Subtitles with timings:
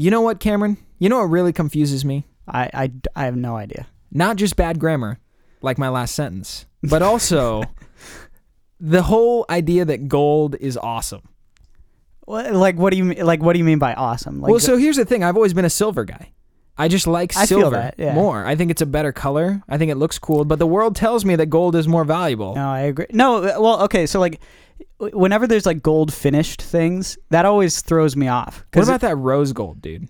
[0.00, 0.76] You know what, Cameron?
[1.00, 2.24] You know what really confuses me?
[2.46, 3.88] I, I, I have no idea.
[4.12, 5.18] Not just bad grammar,
[5.60, 7.64] like my last sentence, but also
[8.80, 11.22] the whole idea that gold is awesome.
[12.20, 13.26] What, like what do you mean?
[13.26, 14.40] Like what do you mean by awesome?
[14.40, 15.24] Like well, so here's the thing.
[15.24, 16.30] I've always been a silver guy.
[16.80, 18.14] I just like I silver that, yeah.
[18.14, 18.46] more.
[18.46, 19.64] I think it's a better color.
[19.68, 22.54] I think it looks cool, but the world tells me that gold is more valuable.
[22.54, 23.06] No, I agree.
[23.10, 24.40] No, uh, well, okay, so like
[24.98, 28.64] whenever there's like gold finished things, that always throws me off.
[28.74, 30.08] What about that rose gold, dude?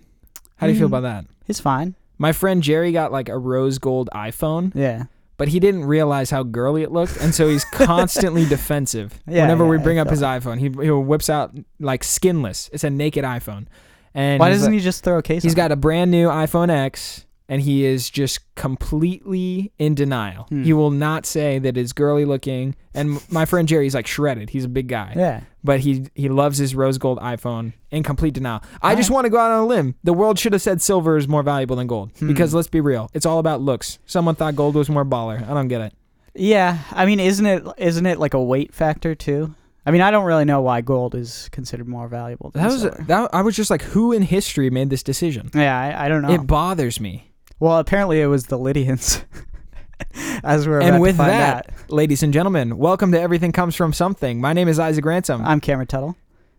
[0.57, 0.91] How do you feel Mm.
[0.97, 1.25] about that?
[1.47, 1.95] It's fine.
[2.17, 5.03] My friend Jerry got like a rose gold iPhone, Yeah.
[5.37, 9.13] but he didn't realize how girly it looked, and so he's constantly defensive.
[9.27, 12.69] Yeah, Whenever we bring up his iPhone, he he whips out like skinless.
[12.73, 13.67] It's a naked iPhone,
[14.13, 15.43] and Why doesn't like- he just throw a case?
[15.43, 20.43] He's on got a brand new iPhone X, and he is just completely in denial.
[20.49, 20.63] Hmm.
[20.63, 22.75] He will not say that it's girly looking.
[22.93, 24.49] And my friend Jerry's like shredded.
[24.51, 25.13] He's a big guy.
[25.15, 25.41] Yeah.
[25.63, 28.61] but he he loves his rose gold iPhone in complete denial.
[28.81, 29.95] I just want to go out on a limb.
[30.03, 32.27] The world should have said silver is more valuable than gold Hmm.
[32.27, 33.99] because let's be real, it's all about looks.
[34.05, 35.41] Someone thought gold was more baller.
[35.47, 35.93] I don't get it.
[36.35, 36.77] Yeah.
[36.91, 39.55] I mean, isn't it isn't it like a weight factor too?
[39.85, 42.51] I mean, I don't really know why gold is considered more valuable.
[42.51, 43.03] Than That was silver.
[43.07, 43.29] that.
[43.33, 45.49] I was just like, who in history made this decision?
[45.55, 46.31] Yeah, I, I don't know.
[46.31, 47.28] It bothers me.
[47.59, 49.23] Well, apparently it was the Lydians.
[50.43, 51.91] As we're And about with to find that, out.
[51.91, 54.39] ladies and gentlemen, welcome to Everything Comes From Something.
[54.39, 55.43] My name is Isaac Ransom.
[55.45, 56.15] I'm Cameron Tuttle.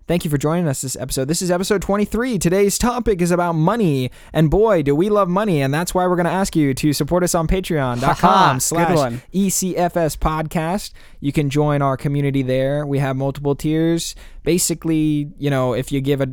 [0.07, 1.29] Thank you for joining us this episode.
[1.29, 2.37] This is episode 23.
[2.39, 4.11] Today's topic is about money.
[4.33, 5.63] And boy, do we love money.
[5.63, 9.21] And that's why we're going to ask you to support us on patreon.com slash.
[9.33, 10.93] ECFS podcast.
[11.21, 12.85] You can join our community there.
[12.85, 14.17] We have multiple tiers.
[14.43, 16.29] Basically, you know, if you give a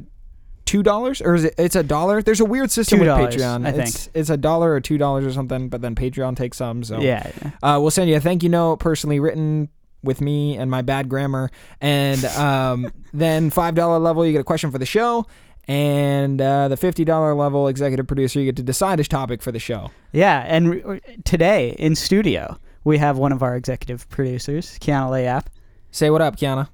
[0.67, 3.65] two dollars or is it it's a dollar there's a weird system with $2, patreon
[3.65, 3.87] I think.
[3.87, 6.99] it's it's a dollar or two dollars or something but then patreon takes some so
[6.99, 7.31] Yeah.
[7.63, 9.69] uh, we'll send you a thank you note personally written
[10.03, 11.49] with me and my bad grammar.
[11.81, 15.25] And um, then $5 level, you get a question for the show.
[15.67, 19.59] And uh, the $50 level executive producer, you get to decide a topic for the
[19.59, 19.89] show.
[20.13, 25.47] Yeah, and re- today in studio we have one of our executive producers, Kiana Layap.
[25.91, 26.69] Say what up, Kiana.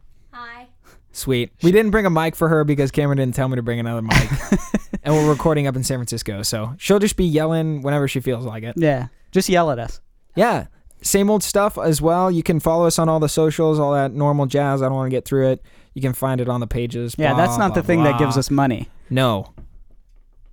[1.13, 1.17] Hi.
[1.17, 1.51] Sweet.
[1.61, 4.01] We didn't bring a mic for her because Cameron didn't tell me to bring another
[4.01, 4.29] mic.
[5.03, 6.41] and we're recording up in San Francisco.
[6.41, 8.75] So she'll just be yelling whenever she feels like it.
[8.77, 10.01] Yeah, just yell at us.
[10.35, 10.67] Yeah.
[11.01, 12.31] Same old stuff as well.
[12.31, 14.81] You can follow us on all the socials, all that normal jazz.
[14.81, 15.61] I don't want to get through it.
[15.93, 17.15] You can find it on the pages.
[17.17, 18.89] Yeah, blah, that's not blah, the thing that gives us money.
[19.09, 19.53] No.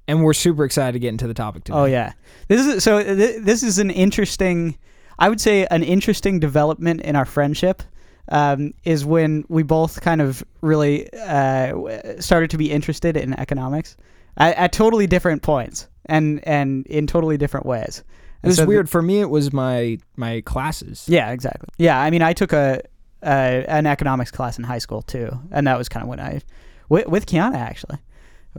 [0.09, 1.79] And we're super excited to get into the topic today.
[1.79, 2.15] Oh yeah,
[2.49, 3.01] this is so.
[3.03, 4.77] Th- this is an interesting.
[5.21, 7.85] I would say an interesting development in our friendship.
[8.33, 13.97] Um, is when we both kind of really uh, started to be interested in economics
[14.37, 18.05] at, at totally different points and and in totally different ways.
[18.43, 19.21] It was so th- weird for me.
[19.21, 21.05] It was my my classes.
[21.09, 21.69] Yeah, exactly.
[21.77, 22.83] Yeah, I mean, I took a
[23.23, 23.27] uh,
[23.69, 26.41] an economics class in high school too, and that was kind of when I
[26.89, 27.99] with, with Kiana actually.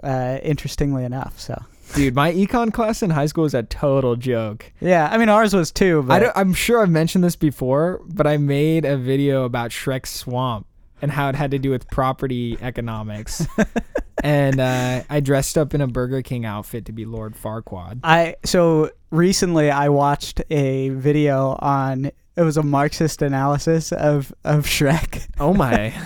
[0.01, 1.61] Uh, interestingly enough, so
[1.93, 4.71] Dude, my econ class in high school was a total joke.
[4.79, 8.25] yeah, I mean ours was too, but I I'm sure I've mentioned this before, but
[8.25, 10.67] I made a video about Shrek's swamp
[11.01, 13.45] and how it had to do with property economics.
[14.23, 17.99] and uh, I dressed up in a Burger King outfit to be Lord Farquaad.
[18.03, 24.65] I so recently I watched a video on it was a Marxist analysis of of
[24.65, 25.27] Shrek.
[25.39, 25.93] Oh my.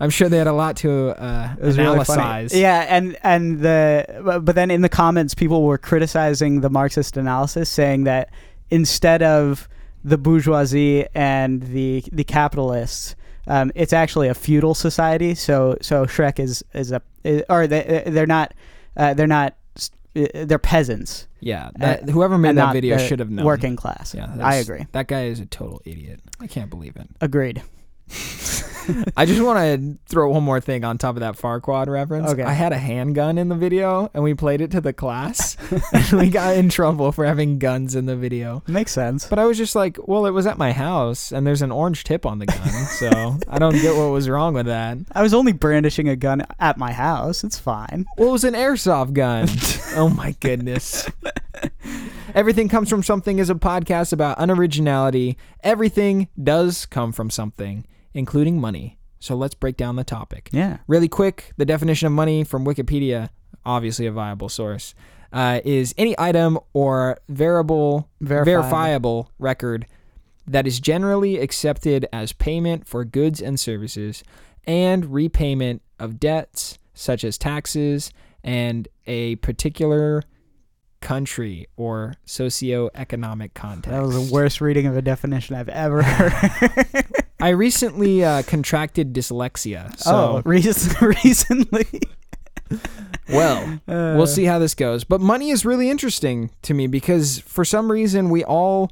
[0.00, 2.54] I'm sure they had a lot to uh, was really analyze.
[2.54, 7.70] Yeah, and and the but- then in the comments people were criticizing the Marxist analysis,
[7.70, 8.30] saying that
[8.70, 9.68] instead of
[10.04, 15.34] the bourgeoisie and the the capitalists, um, it's actually a feudal society.
[15.34, 18.52] So so Shrek is is a is, or they they're not
[18.96, 21.26] uh, they're not s- uh, they're peasants.
[21.40, 23.44] Yeah, that, whoever made that video should have known.
[23.46, 24.14] working class.
[24.14, 24.86] Yeah, I agree.
[24.92, 26.20] That guy is a total idiot.
[26.40, 27.08] I can't believe it.
[27.20, 27.62] Agreed.
[29.16, 32.30] I just want to throw one more thing on top of that Farquaad reference.
[32.30, 32.42] Okay.
[32.42, 35.56] I had a handgun in the video, and we played it to the class,
[35.92, 38.62] and we got in trouble for having guns in the video.
[38.66, 39.26] Makes sense.
[39.26, 42.04] But I was just like, well, it was at my house, and there's an orange
[42.04, 44.98] tip on the gun, so I don't get what was wrong with that.
[45.12, 47.44] I was only brandishing a gun at my house.
[47.44, 48.06] It's fine.
[48.16, 49.48] Well, it was an airsoft gun.
[49.96, 51.08] oh my goodness.
[52.34, 55.36] Everything Comes From Something is a podcast about unoriginality.
[55.62, 57.86] Everything does come from something,
[58.16, 58.98] including money.
[59.20, 60.48] So let's break down the topic.
[60.52, 60.78] Yeah.
[60.86, 63.28] Really quick, the definition of money from Wikipedia,
[63.64, 64.94] obviously a viable source,
[65.32, 68.62] uh, is any item or variable, Verifiable.
[68.62, 69.86] verifiable record
[70.46, 74.22] that is generally accepted as payment for goods and services
[74.66, 78.12] and repayment of debts such as taxes
[78.44, 80.22] and a particular
[81.00, 83.90] country or socioeconomic context.
[83.90, 87.04] That was the worst reading of a definition I've ever heard.
[87.46, 92.00] I recently uh, contracted dyslexia, so oh, rec- recently.
[93.28, 95.04] well, we'll see how this goes.
[95.04, 98.90] But money is really interesting to me because for some reason we all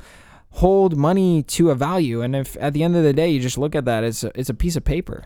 [0.51, 3.59] hold money to a value, and if at the end of the day you just
[3.59, 5.25] look at that, it's a, it's a piece of paper.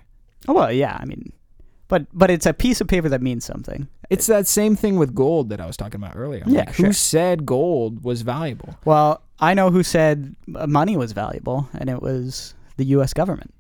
[0.48, 0.96] Oh, well, yeah.
[0.98, 1.30] I mean,
[1.88, 3.88] but but it's a piece of paper that means something.
[4.08, 6.44] It's that same thing with gold that I was talking about earlier.
[6.46, 6.86] I'm Yeah, like, sure.
[6.86, 8.78] Who said gold was valuable?
[8.86, 13.12] Well, I know who said uh, money was valuable, and it was the U.S.
[13.12, 13.52] government.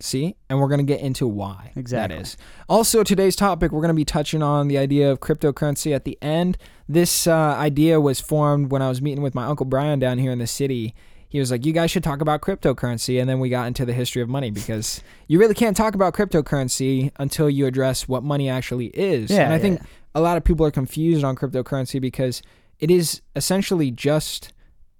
[0.00, 0.34] See?
[0.50, 2.16] And we're going to get into why Exactly.
[2.16, 2.36] that is.
[2.68, 6.18] Also, today's topic, we're going to be touching on the idea of cryptocurrency at the
[6.20, 6.58] end.
[6.88, 10.32] This uh, idea was formed when I was meeting with my Uncle Brian down here
[10.32, 10.94] in the city.
[11.28, 13.20] He was like, You guys should talk about cryptocurrency.
[13.20, 16.12] And then we got into the history of money because you really can't talk about
[16.12, 19.30] cryptocurrency until you address what money actually is.
[19.30, 19.80] Yeah, and I yeah, think
[20.14, 22.42] a lot of people are confused on cryptocurrency because
[22.80, 24.52] it is essentially just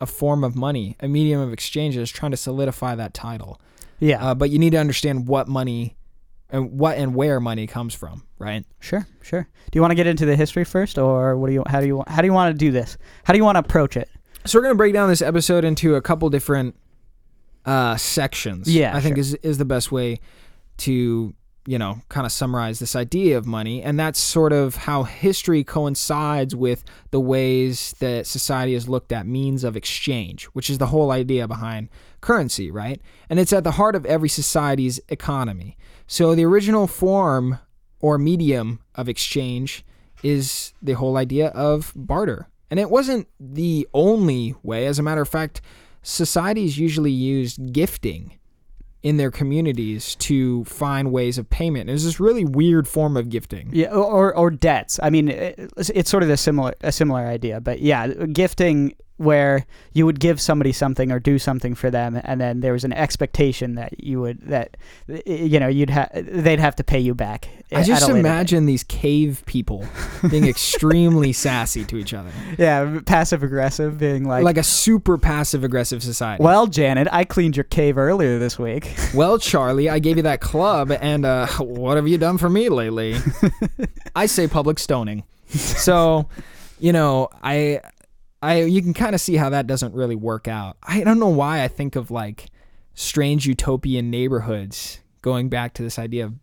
[0.04, 3.60] a form of money, a medium of exchange that is trying to solidify that title.
[3.98, 5.96] Yeah, Uh, but you need to understand what money
[6.50, 8.64] and what and where money comes from, right?
[8.80, 9.48] sure, sure.
[9.70, 11.64] Do you want to get into the history first, or what do you?
[11.66, 12.04] How do you?
[12.06, 12.96] How do you want to do this?
[13.24, 14.08] How do you want to approach it?
[14.44, 16.76] So we're gonna break down this episode into a couple different
[17.64, 18.68] uh, sections.
[18.72, 19.20] Yeah, I think sure.
[19.20, 20.20] is is the best way
[20.78, 21.34] to
[21.66, 25.64] you know kind of summarize this idea of money, and that's sort of how history
[25.64, 30.86] coincides with the ways that society has looked at means of exchange, which is the
[30.86, 31.88] whole idea behind
[32.20, 33.00] currency, right?
[33.28, 35.76] And it's at the heart of every society's economy.
[36.06, 37.58] So the original form
[38.00, 39.84] or medium of exchange
[40.22, 42.48] is the whole idea of barter.
[42.70, 44.86] And it wasn't the only way.
[44.86, 45.60] As a matter of fact,
[46.02, 48.38] societies usually used gifting
[49.04, 51.90] in their communities to find ways of payment.
[51.90, 53.68] It was this really weird form of gifting.
[53.70, 54.98] Yeah, or or debts.
[55.02, 59.64] I mean, it's, it's sort of a similar a similar idea, but yeah, gifting where
[59.92, 62.92] you would give somebody something or do something for them, and then there was an
[62.92, 64.76] expectation that you would that
[65.26, 67.48] you know you'd have they'd have to pay you back.
[67.72, 68.20] I at just a later date.
[68.20, 69.84] imagine these cave people
[70.30, 72.30] being extremely sassy to each other.
[72.58, 76.42] yeah, passive aggressive, being like, Like a super passive aggressive society.
[76.42, 80.40] "Well, Janet, I cleaned your cave earlier this week." Well, Charlie, I gave you that
[80.52, 83.16] club, and uh, what have you done for me lately?
[84.16, 85.22] I say public stoning.
[85.48, 86.28] So,
[86.80, 87.80] you know, I,
[88.44, 90.76] I, you can kind of see how that doesn't really work out.
[90.82, 92.50] I don't know why I think of like
[92.94, 96.34] strange utopian neighborhoods going back to this idea of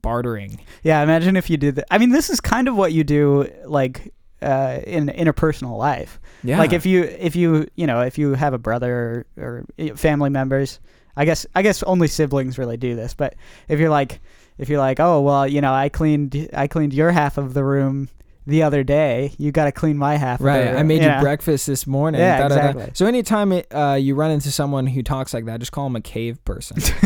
[0.00, 0.60] bartering.
[0.84, 1.86] Yeah, imagine if you did that.
[1.90, 6.20] I mean, this is kind of what you do, like uh, in interpersonal life.
[6.44, 9.96] Yeah, Like if you if you you know if you have a brother or, or
[9.96, 10.78] family members,
[11.16, 13.14] I guess I guess only siblings really do this.
[13.14, 13.34] But
[13.68, 14.20] if you're like
[14.58, 17.64] if you're like, oh well, you know, I cleaned I cleaned your half of the
[17.64, 18.08] room
[18.46, 19.34] the other day.
[19.38, 20.40] You got to clean my half.
[20.40, 22.20] Right, I room," made you breakfast this morning.
[22.20, 22.68] Yeah, da-da-da.
[22.68, 22.90] exactly.
[22.94, 25.96] So anytime it, uh, you run into someone who talks like that, just call them
[25.96, 26.78] a cave person.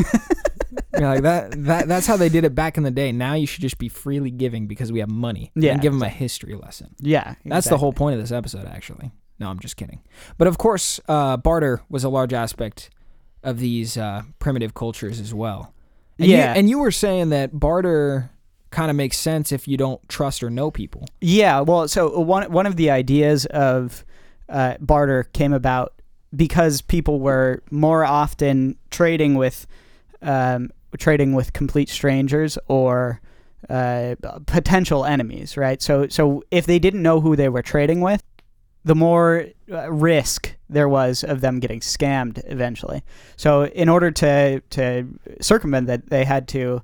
[0.99, 1.53] You're like that.
[1.65, 3.11] That that's how they did it back in the day.
[3.13, 5.51] Now you should just be freely giving because we have money.
[5.55, 6.95] Yeah, and give them a history lesson.
[6.99, 9.11] Yeah, That's the whole point of this episode, actually.
[9.39, 10.01] No, I'm just kidding.
[10.37, 12.91] But of course, uh, barter was a large aspect
[13.43, 15.73] of these uh, primitive cultures as well.
[16.19, 16.53] And Yeah.
[16.53, 18.31] you, and you were saying that barter
[18.71, 21.07] kind of makes sense if you don't trust or know people.
[21.21, 24.05] Yeah, well, so one one of the ideas of
[24.49, 25.95] uh, barter came about
[26.35, 29.67] because people were more often trading with
[30.23, 33.21] um, trading with complete strangers or
[33.69, 34.15] uh,
[34.47, 35.83] potential enemies, right?
[35.83, 38.23] So so if they didn't know who they were trading with,
[38.85, 43.03] the more uh, risk there was of them getting scammed eventually.
[43.37, 45.07] So in order to to
[45.41, 46.83] circumvent that, they had to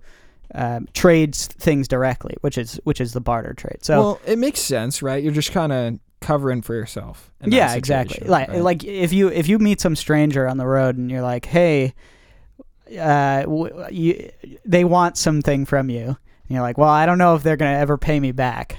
[0.55, 3.79] um, trade s- things directly, which is which is the barter trade.
[3.85, 5.23] So well, it makes sense, right?
[5.23, 7.31] You're just kind of covering for yourself.
[7.45, 8.27] yeah, exactly.
[8.27, 8.63] Like right?
[8.63, 11.95] like if you if you meet some stranger on the road and you're like, hey,
[12.99, 14.31] uh, w- you,
[14.65, 16.17] they want something from you, and
[16.49, 18.79] you're like, well, I don't know if they're gonna ever pay me back.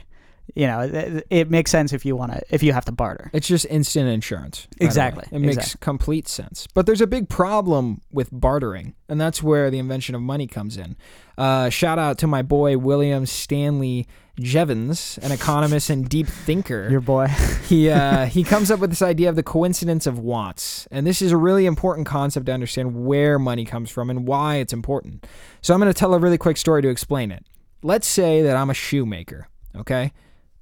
[0.55, 3.29] You know, it, it makes sense if you want to if you have to barter.
[3.33, 4.61] It's just instant insurance.
[4.65, 4.87] by the way.
[4.87, 5.79] Exactly, It makes exactly.
[5.81, 6.67] complete sense.
[6.73, 10.77] But there's a big problem with bartering, and that's where the invention of money comes
[10.77, 10.95] in.
[11.37, 14.07] Uh, shout out to my boy William Stanley
[14.39, 16.87] Jevons, an economist and deep thinker.
[16.89, 17.27] Your boy.
[17.67, 21.21] he uh, he comes up with this idea of the coincidence of wants, and this
[21.21, 25.25] is a really important concept to understand where money comes from and why it's important.
[25.61, 27.45] So I'm going to tell a really quick story to explain it.
[27.83, 30.11] Let's say that I'm a shoemaker, okay,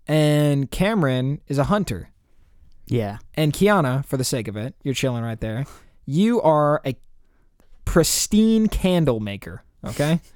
[0.08, 2.10] and Cameron is a hunter,
[2.88, 3.17] Yeah.
[3.36, 5.65] and Kiana, for the sake of it, you're chilling right there.
[6.05, 6.96] You are a
[7.86, 10.20] pristine candle maker, okay?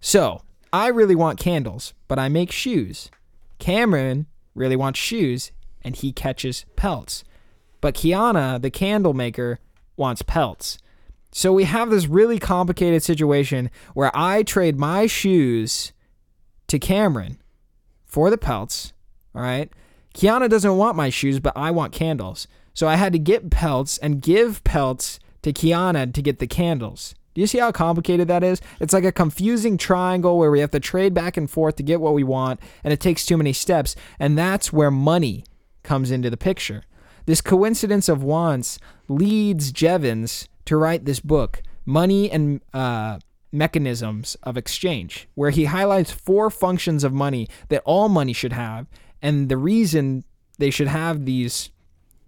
[0.00, 3.10] So, I really want candles, but I make shoes.
[3.58, 7.24] Cameron really wants shoes, and he catches pelts.
[7.80, 9.58] But Kiana, the candle maker,
[9.96, 10.78] wants pelts.
[11.32, 15.92] So we have this really complicated situation where I trade my shoes
[16.68, 17.38] to Cameron,
[18.04, 18.92] for the pelts.
[19.34, 19.70] All right.
[20.14, 22.48] Kiana doesn't want my shoes, but I want candles.
[22.72, 27.14] So I had to get pelts and give pelts to Kiana to get the candles.
[27.36, 28.62] Do you see how complicated that is?
[28.80, 32.00] It's like a confusing triangle where we have to trade back and forth to get
[32.00, 33.94] what we want, and it takes too many steps.
[34.18, 35.44] And that's where money
[35.82, 36.84] comes into the picture.
[37.26, 43.18] This coincidence of wants leads Jevons to write this book, Money and uh,
[43.52, 48.86] Mechanisms of Exchange, where he highlights four functions of money that all money should have,
[49.20, 50.24] and the reason
[50.56, 51.68] they should have these,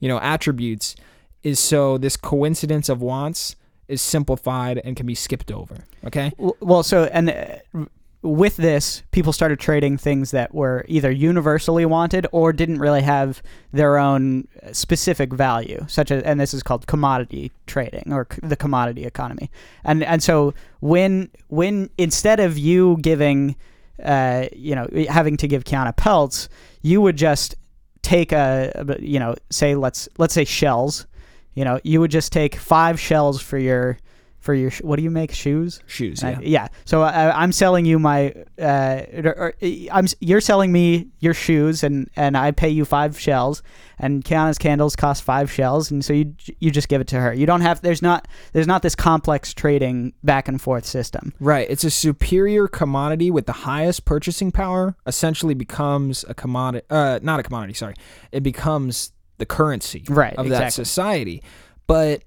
[0.00, 0.96] you know, attributes
[1.42, 3.56] is so this coincidence of wants
[3.88, 5.76] is simplified and can be skipped over.
[6.04, 6.32] Okay.
[6.60, 7.86] Well, so and uh,
[8.22, 13.42] with this, people started trading things that were either universally wanted or didn't really have
[13.72, 19.04] their own specific value, such as and this is called commodity trading or the commodity
[19.04, 19.50] economy.
[19.84, 23.56] And and so when when instead of you giving,
[24.04, 26.48] uh, you know, having to give Kiana pelts,
[26.82, 27.54] you would just
[28.02, 31.06] take a- you know say let's let's say shells
[31.54, 33.98] you know you would just take five shells for your
[34.40, 36.22] for your sh- what do you make shoes Shoes.
[36.22, 36.38] uh, Yeah.
[36.42, 36.68] yeah.
[36.84, 38.32] So uh, I'm selling you my.
[38.58, 39.54] Uh, or, or,
[39.90, 40.06] I'm.
[40.20, 43.64] You're selling me your shoes, and and I pay you five shells.
[43.98, 47.34] And Kiana's candles cost five shells, and so you you just give it to her.
[47.34, 47.80] You don't have.
[47.82, 48.28] There's not.
[48.52, 51.34] There's not this complex trading back and forth system.
[51.40, 51.66] Right.
[51.68, 54.94] It's a superior commodity with the highest purchasing power.
[55.04, 56.86] Essentially, becomes a commodity.
[56.88, 57.74] Uh, not a commodity.
[57.74, 57.94] Sorry.
[58.30, 60.84] It becomes the currency Right, of that exactly.
[60.84, 61.42] society.
[61.86, 62.24] But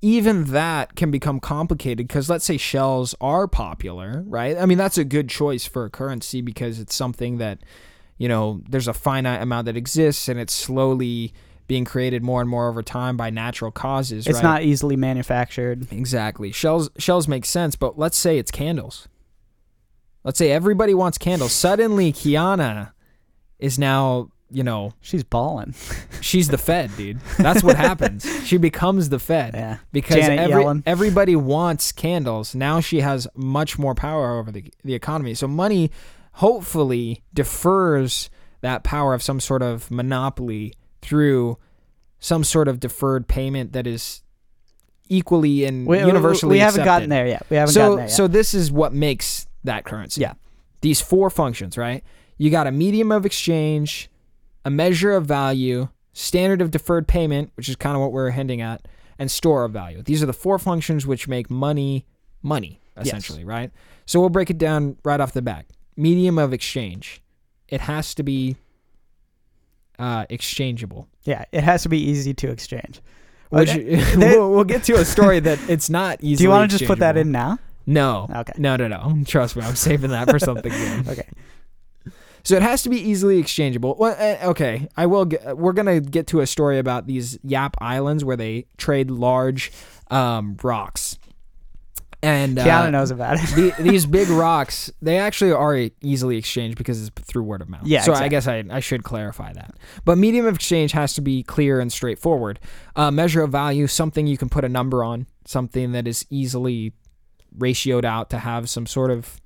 [0.00, 4.56] even that can become complicated because let's say shells are popular, right?
[4.56, 7.60] I mean, that's a good choice for a currency because it's something that,
[8.18, 11.32] you know, there's a finite amount that exists and it's slowly
[11.68, 14.26] being created more and more over time by natural causes.
[14.26, 14.42] It's right?
[14.42, 15.90] not easily manufactured.
[15.92, 16.50] Exactly.
[16.52, 19.08] Shells shells make sense, but let's say it's candles.
[20.24, 21.52] Let's say everybody wants candles.
[21.52, 22.92] Suddenly Kiana
[23.58, 25.74] is now, you know, She's balling.
[26.20, 27.20] she's the Fed, dude.
[27.38, 28.24] That's what happens.
[28.46, 29.54] She becomes the Fed.
[29.54, 29.78] Yeah.
[29.92, 30.82] Because Janet every, Yellen.
[30.86, 32.54] everybody wants candles.
[32.54, 35.34] Now she has much more power over the the economy.
[35.34, 35.90] So money
[36.36, 38.30] hopefully defers
[38.62, 41.58] that power of some sort of monopoly through
[42.20, 44.22] some sort of deferred payment that is
[45.08, 46.84] equally and We, we- universally we haven't accepted.
[46.84, 47.46] gotten there yet.
[47.50, 48.12] We haven't so gotten there yet.
[48.14, 50.20] so this is what makes that currency.
[50.20, 50.34] Yeah.
[50.80, 52.02] These four functions, right?
[52.38, 54.10] You got a medium of exchange,
[54.64, 58.60] a measure of value, standard of deferred payment, which is kind of what we're hinting
[58.60, 58.86] at,
[59.18, 60.02] and store of value.
[60.02, 62.06] These are the four functions which make money
[62.42, 63.70] money, essentially, right?
[64.04, 65.66] So we'll break it down right off the bat.
[65.96, 67.22] Medium of exchange.
[67.68, 68.56] It has to be
[69.98, 71.08] uh, exchangeable.
[71.24, 73.00] yeah, it has to be easy to exchange.
[73.50, 74.02] Which Okay.
[74.16, 76.36] we'll, we'll get to a story that it's not easy.
[76.38, 77.58] Do you want to just put that in now?
[77.86, 78.28] No.
[78.34, 78.54] Okay.
[78.58, 79.22] No, no, no.
[79.26, 80.72] Trust me, I'm saving that for something.
[81.08, 81.28] Okay.
[82.44, 83.96] So it has to be easily exchangeable.
[83.98, 85.26] Well, uh, okay, I will.
[85.26, 89.72] Get, we're gonna get to a story about these Yap Islands where they trade large
[90.10, 91.18] um, rocks,
[92.22, 93.46] and uh, knows about it.
[93.54, 97.82] the, these big rocks they actually are easily exchanged because it's through word of mouth.
[97.84, 99.74] Yeah, So I guess I, I should clarify that.
[100.04, 102.60] But medium of exchange has to be clear and straightforward.
[102.94, 106.92] Uh, measure of value, something you can put a number on, something that is easily
[107.58, 109.40] ratioed out to have some sort of,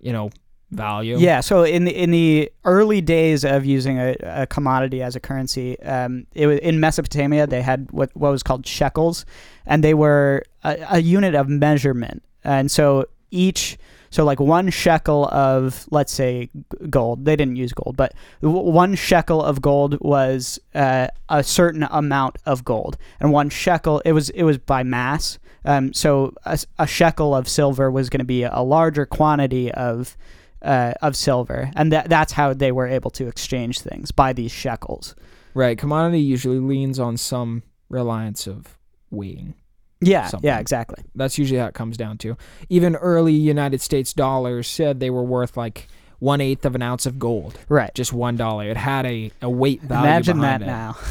[0.00, 0.30] you know,
[0.72, 1.18] value.
[1.18, 5.20] Yeah, so in the in the early days of using a, a commodity as a
[5.20, 9.24] currency, um, it was in Mesopotamia they had what what was called shekels,
[9.66, 13.78] and they were a, a unit of measurement, and so each
[14.10, 16.50] so like one shekel of let's say
[16.90, 18.12] gold they didn't use gold but
[18.42, 22.98] one shekel of gold was uh, a certain amount of gold.
[23.20, 25.38] And one shekel it was it was by mass.
[25.64, 26.34] Um, so
[26.78, 30.16] a shekel of silver was going to be a larger quantity of
[30.62, 34.50] uh, of silver, and that that's how they were able to exchange things by these
[34.52, 35.14] shekels.
[35.54, 35.76] Right.
[35.76, 38.78] Commodity usually leans on some reliance of
[39.10, 39.54] weighting.
[40.00, 40.48] Yeah, Something.
[40.48, 41.04] yeah, exactly.
[41.14, 42.36] That's usually how it comes down to.
[42.68, 45.86] Even early United States dollars said they were worth like
[46.18, 47.58] one eighth of an ounce of gold.
[47.68, 47.94] Right.
[47.94, 48.68] Just one dollar.
[48.68, 50.04] It had a, a weight value.
[50.08, 50.66] Imagine that it.
[50.66, 50.96] now.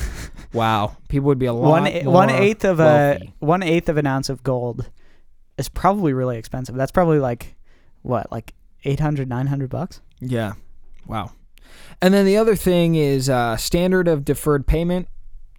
[0.54, 0.98] Wow.
[1.08, 3.34] People would be a lot One more one eighth of wealthy.
[3.42, 4.90] a one eighth of an ounce of gold
[5.58, 6.76] is probably really expensive.
[6.76, 7.56] That's probably like
[8.02, 10.02] what, like 800, 900 bucks.
[10.20, 10.54] Yeah.
[11.08, 11.32] Wow.
[12.02, 15.08] And then the other thing is uh, standard of deferred payment.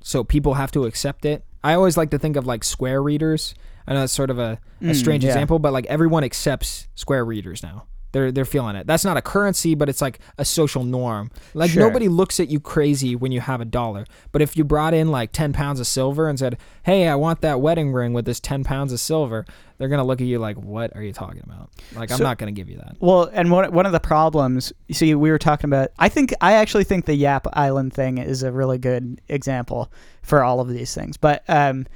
[0.03, 1.45] So people have to accept it.
[1.63, 3.55] I always like to think of like square readers.
[3.87, 5.31] I know it's sort of a, a Mm, strange yeah.
[5.31, 7.87] example, but like everyone accepts square readers now.
[8.13, 8.87] They're they're feeling it.
[8.87, 11.31] That's not a currency, but it's like a social norm.
[11.55, 11.83] Like Sure.
[11.83, 14.05] nobody looks at you crazy when you have a dollar.
[14.33, 17.41] But if you brought in like ten pounds of silver and said, "Hey, I want
[17.41, 19.45] that wedding ring with this ten pounds of silver,"
[19.79, 22.53] they're gonna look at you like, "What are you talking about?" Like I'm not gonna
[22.53, 22.97] give you that.
[23.01, 25.91] Well, and one one of the problems, you see, we were talking about.
[25.99, 29.91] I think I actually think the Yap Island thing is a really good example
[30.23, 31.17] for all of these things.
[31.17, 31.87] But um,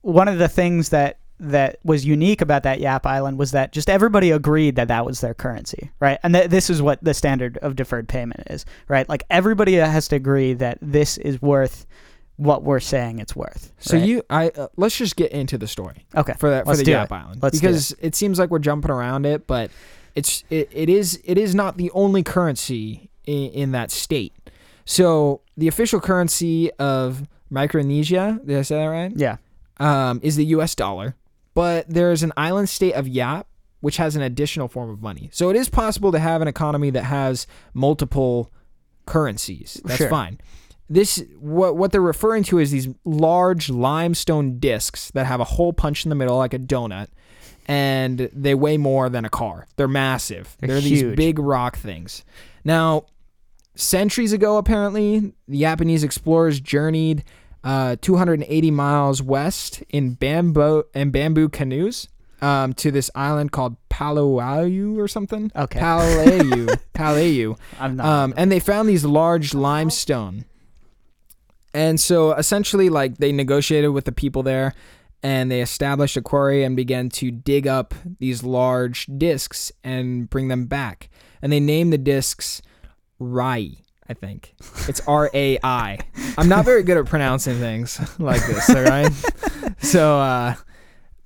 [0.00, 3.90] one of the things that that was unique about that Yap Island was that just
[3.90, 6.18] everybody agreed that that was their currency, right?
[6.22, 9.08] And th- this is what the standard of deferred payment is, right?
[9.08, 11.86] Like everybody has to agree that this is worth
[12.36, 13.72] what we're saying it's worth.
[13.78, 14.06] So right?
[14.06, 16.34] you, I uh, let's just get into the story okay?
[16.38, 17.14] for that for Let's the Yap it.
[17.14, 18.14] Island Let's because it.
[18.14, 19.70] seems like we're jumping around it, but
[20.14, 24.32] it's it, it is it is not the only currency in, in that state.
[24.84, 29.12] So the official currency of Micronesia, did I say that right?
[29.14, 29.36] Yeah.
[29.78, 30.74] Um, is the U.S.
[30.74, 31.16] dollar,
[31.54, 33.46] but there is an island state of Yap
[33.80, 35.28] which has an additional form of money.
[35.32, 38.52] So it is possible to have an economy that has multiple
[39.06, 39.80] currencies.
[39.84, 40.08] That's Sure.
[40.08, 40.38] fine.
[40.88, 45.72] This what what they're referring to is these large limestone discs that have a hole
[45.72, 47.08] punched in the middle like a donut
[47.66, 49.66] and they weigh more than a car.
[49.76, 50.56] They're massive.
[50.60, 52.24] They're They're, these big rock things.
[52.64, 53.06] Now,
[53.74, 57.24] centuries ago apparently, the Japanese explorers journeyed
[57.64, 62.08] uh, 280 miles west in bamboo and bamboo canoes
[62.40, 65.50] um, to this island called Palauau or something.
[65.54, 65.80] Okay.
[65.80, 67.58] Palau, Palau.
[67.78, 68.06] I'm not.
[68.06, 70.44] Um, and they found these large limestone.
[71.72, 74.74] And so essentially, like, they negotiated with the people there
[75.22, 80.48] and they established a quarry and began to dig up these large discs and bring
[80.48, 81.08] them back.
[81.40, 82.60] And they named the discs
[83.18, 84.54] Rai, I think.
[84.88, 85.98] It's R A I.
[86.36, 89.12] I'm not very good at pronouncing things like this, all right?
[89.78, 90.54] so, uh,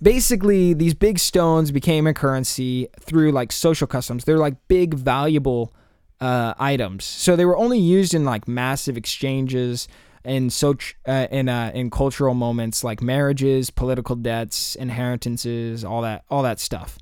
[0.01, 5.73] basically these big stones became a currency through like social customs they're like big valuable
[6.21, 9.89] uh, items so they were only used in like massive exchanges
[10.25, 16.25] and so uh, in uh, in cultural moments like marriages political debts inheritances all that
[16.29, 16.99] all that stuff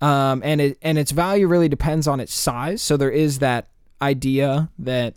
[0.00, 3.68] um, and it and its value really depends on its size so there is that
[4.00, 5.14] idea that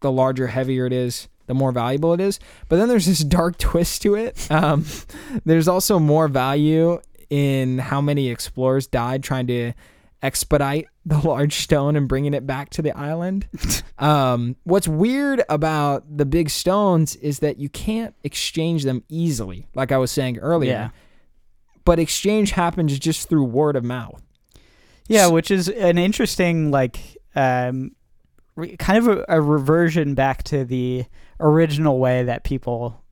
[0.00, 2.38] the larger heavier it is the more valuable it is
[2.68, 4.84] but then there's this dark twist to it um,
[5.44, 9.72] there's also more value in how many explorers died trying to
[10.22, 13.48] expedite the large stone and bringing it back to the island.
[13.98, 19.92] um, what's weird about the big stones is that you can't exchange them easily, like
[19.92, 20.70] I was saying earlier.
[20.70, 20.90] Yeah.
[21.84, 24.22] But exchange happens just through word of mouth.
[25.08, 27.00] Yeah, which is an interesting, like,
[27.34, 27.92] um,
[28.56, 31.04] re- kind of a, a reversion back to the
[31.38, 33.02] original way that people,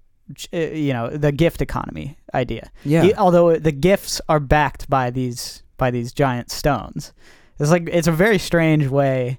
[0.53, 2.71] uh, you know, the gift economy idea.
[2.85, 3.11] Yeah.
[3.17, 7.13] Although the gifts are backed by these by these giant stones,
[7.59, 9.39] it's like it's a very strange way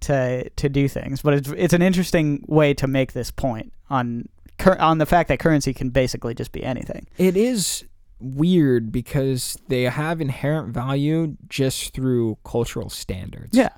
[0.00, 4.28] to to do things, but it's it's an interesting way to make this point on
[4.78, 7.06] on the fact that currency can basically just be anything.
[7.18, 7.84] It is
[8.20, 13.56] weird because they have inherent value just through cultural standards.
[13.56, 13.70] Yeah.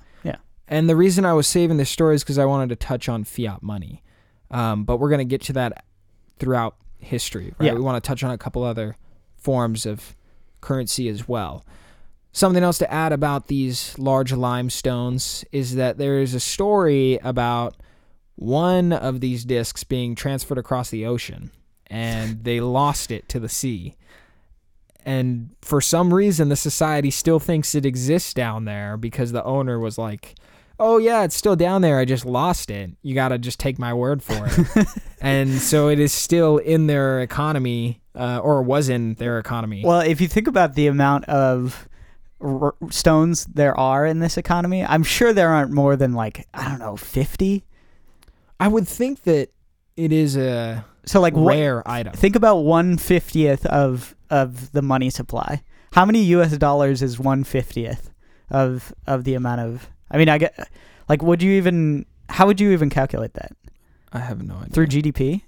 [0.69, 3.23] And the reason I was saving this story is because I wanted to touch on
[3.23, 4.03] fiat money.
[4.51, 5.83] Um, but we're going to get to that
[6.37, 7.67] throughout history, right?
[7.67, 7.73] Yeah.
[7.73, 8.95] We want to touch on a couple other
[9.35, 10.15] forms of
[10.61, 11.65] currency as well.
[12.31, 17.75] Something else to add about these large limestones is that there is a story about
[18.35, 21.51] one of these discs being transferred across the ocean
[21.87, 23.95] and they lost it to the sea.
[25.03, 29.79] And for some reason, the society still thinks it exists down there because the owner
[29.79, 30.35] was like,
[30.79, 31.99] Oh, yeah, it's still down there.
[31.99, 32.91] I just lost it.
[33.01, 34.87] You got to just take my word for it.
[35.21, 39.83] and so it is still in their economy, uh, or was in their economy.
[39.85, 41.87] Well, if you think about the amount of
[42.39, 46.69] r- stones there are in this economy, I'm sure there aren't more than like I
[46.69, 47.65] don't know, 50.
[48.59, 49.49] I would think that
[49.97, 52.13] it is a So like what, rare item.
[52.13, 55.61] think about one fiftieth of of the money supply.
[55.93, 56.55] How many U.S.
[56.57, 58.11] dollars is one fiftieth
[58.49, 59.89] of of the amount of?
[60.11, 60.69] I mean, I get
[61.07, 62.05] like, would you even?
[62.29, 63.51] How would you even calculate that
[64.13, 64.69] I have no idea.
[64.69, 65.41] through GDP?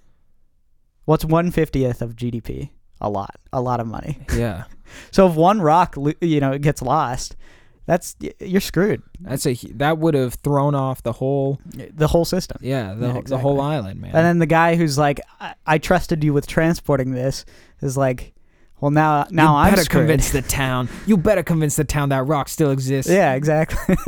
[1.06, 2.70] What's one fiftieth of GDP?
[3.00, 4.20] A lot, a lot of money.
[4.36, 4.66] Yeah.
[5.12, 7.38] So if one rock, you know, gets lost,
[7.86, 9.02] that's you're screwed.
[9.22, 11.62] That's a that would have thrown off the whole
[11.94, 12.58] The whole system.
[12.60, 14.12] yeah the, Yeah, whole- the whole island, man.
[14.14, 17.46] And then the guy who's like, I, I trusted you with transporting this
[17.82, 18.34] is like,
[18.82, 20.02] well now now you I'm better screwed.
[20.02, 20.90] convince the town.
[21.06, 23.10] You better convince the town that rock still exists.
[23.12, 23.96] yeah, exactly.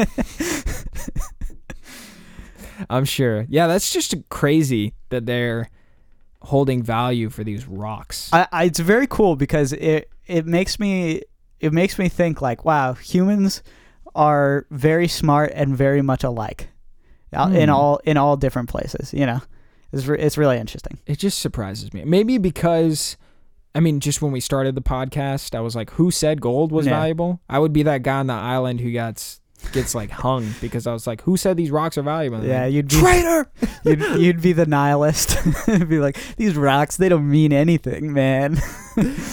[2.89, 3.45] I'm sure.
[3.49, 5.69] Yeah, that's just crazy that they're
[6.41, 8.29] holding value for these rocks.
[8.33, 11.21] I, I, it's very cool because it it makes me
[11.59, 13.63] it makes me think like, wow, humans
[14.15, 16.67] are very smart and very much alike,
[17.31, 17.75] uh, in Hmm.
[17.75, 19.13] all in all different places.
[19.13, 19.41] You know,
[19.93, 20.97] it's re- it's really interesting.
[21.05, 22.03] It just surprises me.
[22.05, 23.15] Maybe because,
[23.75, 26.85] I mean, just when we started the podcast, I was like, "Who said gold was
[26.85, 26.99] Yeah.
[26.99, 29.39] valuable?" I would be that guy on the island who gets
[29.71, 32.89] gets like hung because I was like, "Who said these rocks are valuable?" Yeah, you'd
[32.89, 33.51] be traitor.
[33.83, 35.37] you'd, you'd be the nihilist.
[35.89, 38.59] Be like these rocks, they don't mean anything, man.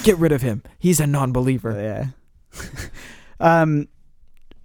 [0.04, 0.62] Get rid of him.
[0.78, 2.12] He's a non-believer.
[2.52, 2.60] yeah.
[3.40, 3.88] um.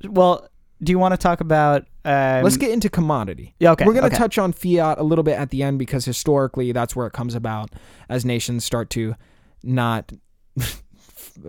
[0.04, 0.48] Well,
[0.84, 1.86] do you want to talk about?
[2.04, 3.56] Um, Let's get into commodity.
[3.60, 3.72] Yeah.
[3.72, 3.86] Okay.
[3.86, 4.18] We're going to okay.
[4.18, 7.34] touch on fiat a little bit at the end because historically that's where it comes
[7.34, 7.72] about
[8.10, 9.16] as nations start to
[9.64, 10.12] not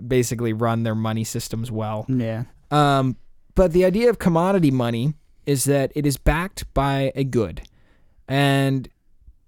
[0.06, 2.06] basically run their money systems well.
[2.08, 2.44] Yeah.
[2.70, 3.16] Um,
[3.54, 5.14] but the idea of commodity money
[5.46, 7.62] is that it is backed by a good.
[8.28, 8.88] And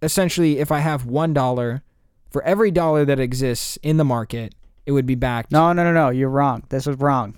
[0.02, 1.82] essentially, if I have one dollar,
[2.30, 4.54] for every dollar that exists in the market,
[4.86, 5.52] it would be backed.
[5.52, 6.08] No, no, no, no.
[6.10, 6.62] You're wrong.
[6.68, 7.36] This is wrong.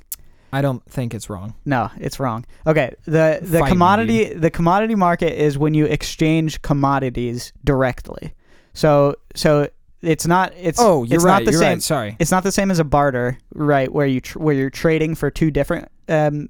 [0.53, 1.55] I don't think it's wrong.
[1.65, 2.45] No, it's wrong.
[2.67, 8.35] Okay, the the Fight me, commodity the commodity market is when you exchange commodities directly.
[8.75, 9.69] So so
[10.03, 11.39] it's not it's Oh, you're it's right.
[11.41, 11.83] not the you're same right.
[11.83, 12.17] Sorry.
[12.19, 13.93] it's not the same as a barter, right?
[13.93, 16.49] Where you tr- where you're trading for two different um,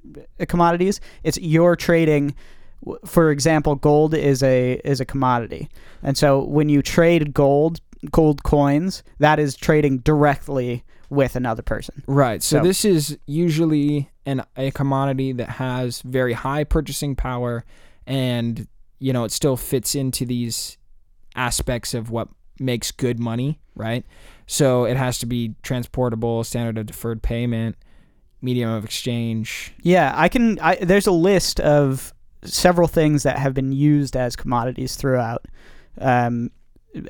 [0.49, 1.01] commodities.
[1.25, 2.35] It's you're trading.
[3.05, 5.69] For example, gold is a is a commodity,
[6.03, 12.03] and so when you trade gold gold coins, that is trading directly with another person.
[12.07, 12.43] Right.
[12.43, 17.65] So, So- this is usually an a commodity that has very high purchasing power
[18.07, 18.67] and
[19.03, 20.77] you know, it still fits into these
[21.35, 22.29] aspects of what
[22.61, 24.05] makes good money, right?
[24.46, 27.77] So it has to be transportable, standard of deferred payment,
[28.42, 29.73] medium of exchange.
[29.83, 30.59] Yeah, I can.
[30.61, 35.46] I, there's a list of several things that have been used as commodities throughout,
[35.99, 36.51] um,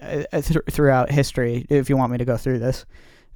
[0.03, 1.67] uh, th- throughout history.
[1.69, 2.85] If you want me to go through this,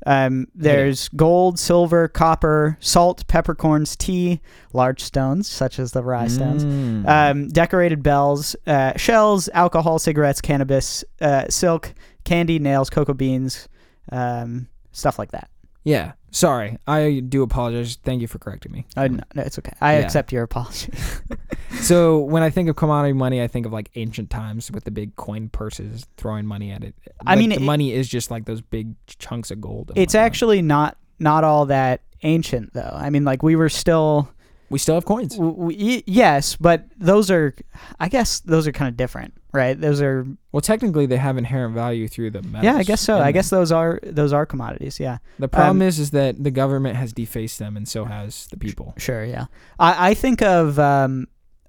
[0.07, 4.40] um, there's gold, silver, copper, salt, peppercorns, tea,
[4.73, 7.09] large stones such as the Rai stones, Mm.
[7.09, 13.69] um, decorated bells, uh, shells, alcohol, cigarettes, cannabis, uh, silk, candy, nails, cocoa beans,
[14.12, 15.49] um, stuff like that.
[15.85, 16.12] yeah.
[16.35, 16.77] Sorry.
[16.87, 17.97] I do apologize.
[18.03, 18.87] Thank you for correcting me.
[18.97, 19.73] Uh, no, no, it's okay.
[19.81, 20.01] I Yeah.
[20.01, 20.92] accept your apology.
[21.81, 24.90] So when I think of commodity money, I think of like ancient times with the
[24.90, 26.94] big coin purses throwing money at it.
[27.27, 29.90] I mean, the it- money is just like those big chunks of gold.
[29.94, 30.25] It's whatnot.
[30.27, 32.92] actually not not all that ancient though.
[32.94, 34.31] I mean, like we were still
[34.70, 35.37] we still have coins.
[35.37, 37.55] w- w- y- yes, but those are
[38.00, 39.79] I guess those are kind of different, right?
[39.81, 42.64] Those are Well, technically, they have inherent value through the metals.
[42.64, 43.18] yeah, I guess so.
[43.18, 44.98] I guess those are those are commodities.
[45.00, 48.46] Yeah, the problem um, is, is that the government has defaced them, and so has
[48.48, 48.94] the people.
[48.98, 49.24] sure.
[49.24, 49.46] Yeah,
[49.79, 51.27] I I think of um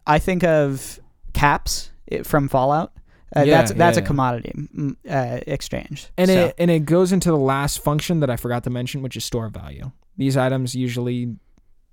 [0.07, 0.99] I think of
[1.33, 1.91] caps
[2.23, 2.91] from Fallout.
[3.35, 6.07] Uh, Yeah, that's that's yeah, a commodity mm, uh, exchange.
[6.17, 9.01] And So- it and it goes into the last function that I forgot to mention,
[9.01, 9.91] which is store value.
[10.17, 11.35] These items usually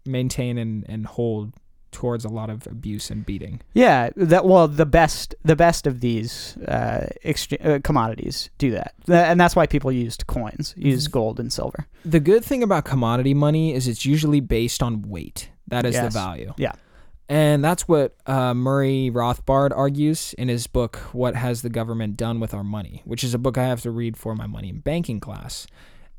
[0.04, 1.52] maintain and, and hold
[1.90, 3.60] towards a lot of abuse and beating.
[3.74, 8.94] Yeah, that well, the best the best of these uh, exchange, uh, commodities do that,
[9.04, 11.12] Tha- and that's why people used coins, use Mm-hmm.
[11.12, 11.86] gold and silver.
[12.04, 15.50] The good thing about commodity money is it's usually based on weight.
[15.68, 16.12] That is Yes.
[16.12, 16.54] the value.
[16.56, 16.72] Yeah.
[17.28, 22.40] And that's what uh, Murray Rothbard argues in his book, What Has the Government Done
[22.40, 24.82] with Our Money, which is a book I have to read for my money and
[24.84, 25.66] banking class.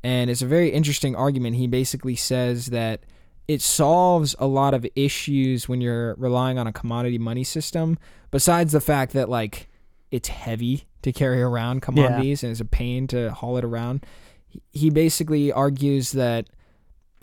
[0.02, 1.54] And it's a very interesting argument.
[1.56, 3.04] He basically says that
[3.46, 7.98] it solves a lot of issues when you're relying on a commodity money system,
[8.30, 9.68] besides the fact that, like,
[10.10, 14.04] it's heavy to carry around commodities and it's a pain to haul it around.
[14.48, 16.48] He- He basically argues that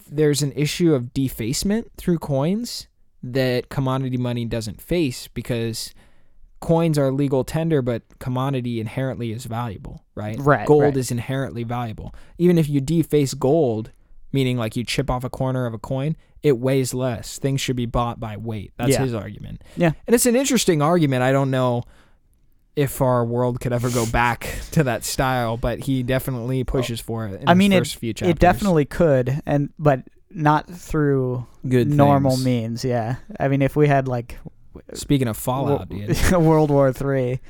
[0.10, 2.88] there's an issue of defacement through coins
[3.24, 5.94] that commodity money doesn't face because
[6.60, 10.38] coins are legal tender, but commodity inherently is valuable, right?
[10.40, 10.98] Right, Gold right.
[10.98, 12.14] is inherently valuable.
[12.38, 13.92] Even if you deface gold,
[14.32, 17.38] meaning like you chip off a corner of a coin, it weighs less.
[17.40, 18.72] Things should be bought by weight.
[18.78, 19.02] That's Yeah.
[19.04, 19.62] his argument.
[19.76, 19.92] Yeah.
[20.08, 21.24] And it's an interesting argument.
[21.24, 21.84] I don't know
[22.76, 27.28] if our world could ever go back to that style, but he definitely pushes for
[27.28, 27.42] it.
[27.42, 28.30] In I his mean, it- few chapters.
[28.32, 32.46] It definitely could, and but not through good normal things.
[32.46, 32.86] means.
[32.86, 34.38] Yeah, I mean, if we had like
[34.94, 36.32] Speaking of Fallout, Wo- dude.
[36.32, 37.42] World War Three.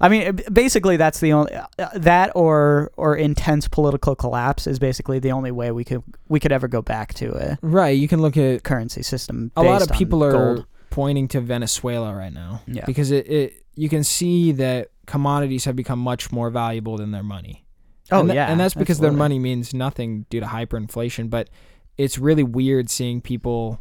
[0.00, 5.18] I mean, basically, that's the only uh, that or or intense political collapse is basically
[5.20, 7.58] the only way we could we could ever go back to it.
[7.62, 9.52] Right, you can look at currency system.
[9.56, 10.66] a lot of people are gold.
[10.90, 12.84] pointing to Venezuela right now Yeah.
[12.84, 17.22] because it, it you can see that commodities have become much more valuable than their
[17.22, 17.64] money.
[18.10, 21.30] Oh and tha- yeah, and that's because their money means nothing due to hyperinflation.
[21.30, 21.48] But
[21.96, 23.80] it's really weird seeing people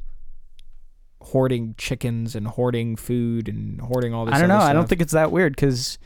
[1.21, 4.35] hoarding chickens and hoarding food and hoarding all this.
[4.35, 4.57] I don't know.
[4.57, 5.97] other I don't think it's that weird because,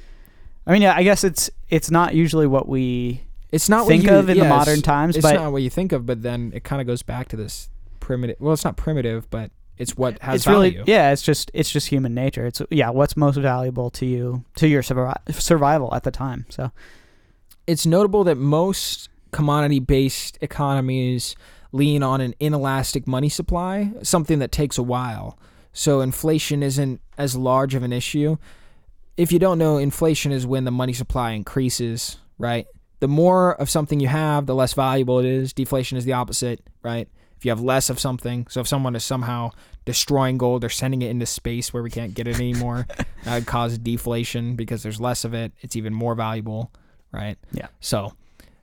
[0.68, 4.12] I mean, yeah, I guess it's it's not usually what we it's not think what
[4.12, 6.22] you, of in the modern it's- times, It's but not what you think of, but
[6.22, 8.38] then it kind of goes back to this primitive.
[8.40, 10.80] Well, it's not primitive, but it's what has it's value.
[10.80, 11.12] really yeah.
[11.12, 12.46] It's just it's just human nature.
[12.46, 12.90] It's yeah.
[12.90, 16.46] What's most valuable to you to your survi- survival at the time?
[16.50, 16.72] So
[17.68, 21.36] it's notable that most commodity based economies
[21.76, 25.38] lean on an inelastic money supply, something that takes a while.
[25.74, 28.38] So inflation isn't as large of an issue.
[29.18, 32.66] If you don't know, inflation is when the money supply increases, right?
[33.02, 35.52] The more of something you have, the less valuable it is.
[35.54, 37.08] Deflation is the opposite, right?
[37.38, 39.52] If you have less of something, so if someone is somehow
[39.84, 42.88] destroying gold or sending it into space where we can't get it anymore,
[43.26, 45.52] that would cause deflation because there's less of it.
[45.62, 46.72] It's even more valuable,
[47.12, 47.38] right?
[47.52, 47.68] Yeah.
[47.82, 48.14] So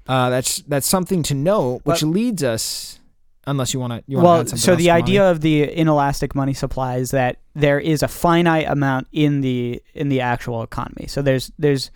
[0.09, 2.99] uh, that's that's something to know, which But- leads us,
[3.47, 4.03] unless you want to.
[4.07, 8.03] You wanna well, so the idea of the inelastic money supply is that there is
[8.03, 11.07] a finite amount in the in the actual economy.
[11.09, 11.91] So there's there's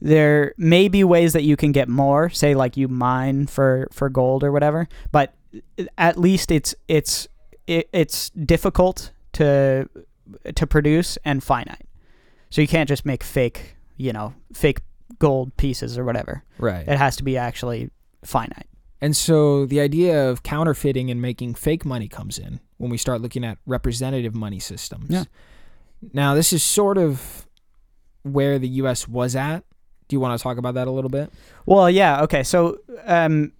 [0.00, 4.08] there may be ways that you can get more, say like you mine for for
[4.08, 5.34] gold or whatever, but
[5.98, 7.28] at least it's it's
[7.66, 9.88] it, it's difficult to
[10.54, 11.86] to produce and finite.
[12.50, 14.80] So you can't just make fake, you know, fake
[15.18, 16.42] gold pieces or whatever.
[16.58, 16.86] right.
[16.86, 17.90] It has to be actually
[18.24, 18.66] finite.
[19.02, 23.20] And so the idea of counterfeiting and making fake money comes in when we start
[23.20, 25.10] looking at representative money systems.
[25.10, 25.24] Yeah.
[26.12, 27.48] Now, this is sort of
[28.22, 29.08] where the U.S.
[29.08, 29.64] was at.
[30.06, 31.32] Do you want to talk about that a little bit?
[31.66, 32.22] Well, yeah.
[32.22, 32.44] Okay.
[32.44, 33.52] So, um,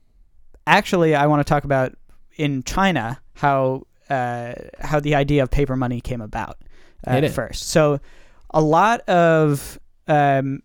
[0.69, 1.97] actually, I want to talk about
[2.37, 6.59] in China how uh, how the idea of paper money came about
[7.05, 7.69] uh, first.
[7.69, 7.99] So,
[8.51, 10.63] a lot of um,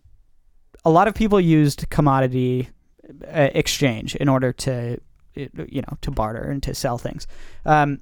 [0.84, 2.68] a lot of people used commodity
[3.26, 4.98] uh, exchange in order to
[5.34, 7.26] you know to barter and to sell things.
[7.64, 8.00] Um,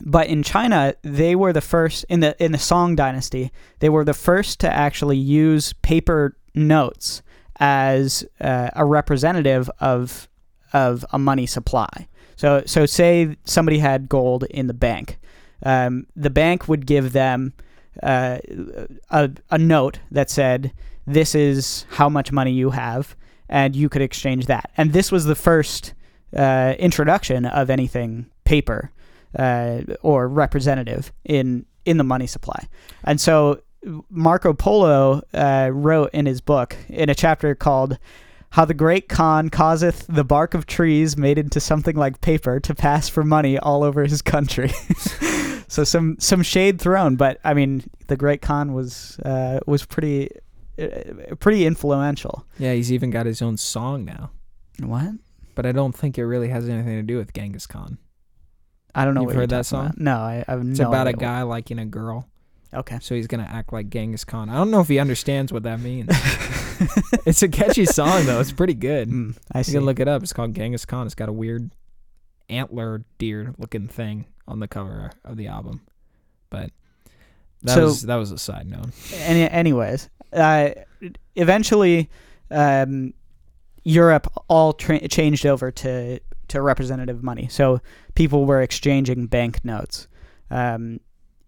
[0.00, 3.50] but in China, they were the first in the in the Song dynasty.
[3.80, 7.22] They were the first to actually use paper notes
[7.60, 10.28] as uh, a representative of
[10.72, 12.08] of a money supply.
[12.36, 15.18] So so say somebody had gold in the bank,
[15.64, 17.52] um, the bank would give them
[18.02, 18.38] uh,
[19.10, 20.72] a a note that said
[21.06, 23.16] this is how much money you have,
[23.48, 24.70] and you could exchange that.
[24.76, 25.94] And this was the first
[26.36, 28.90] uh, introduction of anything paper
[29.38, 32.68] uh, or representative in in the money supply.
[33.04, 33.62] And so
[34.10, 37.98] Marco Polo uh, wrote in his book in a chapter called
[38.50, 42.74] "How the Great Khan Causeth the Bark of Trees Made into Something Like Paper to
[42.74, 44.68] Pass for Money All Over His Country."
[45.68, 50.30] so some some shade thrown, but I mean the Great Khan was uh, was pretty
[51.40, 52.46] pretty influential.
[52.58, 54.30] Yeah, he's even got his own song now.
[54.80, 55.12] What?
[55.54, 57.98] But I don't think it really has anything to do with Genghis Khan.
[58.94, 59.22] I don't know.
[59.22, 59.86] You've heard that song?
[59.86, 59.98] about.
[59.98, 62.28] No, I, have It's no about a what- guy liking a girl,
[62.72, 62.98] Okay.
[63.00, 64.48] so he's gonna act like Genghis Khan.
[64.48, 66.08] I don't know if he understands what that means.
[67.26, 68.40] it's a catchy song though.
[68.40, 69.08] It's pretty good.
[69.08, 69.72] Mm, I You see.
[69.72, 70.22] can look it up.
[70.22, 71.06] It's called Genghis Khan.
[71.06, 71.70] It's got a weird
[72.48, 75.82] antler deer looking thing on the cover of the album.
[76.50, 76.70] But
[77.62, 78.86] that So- was that was a side note.
[79.14, 80.70] Any, anyways, uh,
[81.36, 82.08] eventually,
[82.50, 83.14] um,
[83.84, 87.46] Europe all tra- changed over to to representative money.
[87.50, 87.80] So
[88.14, 90.08] people were exchanging bank notes
[90.50, 91.00] um,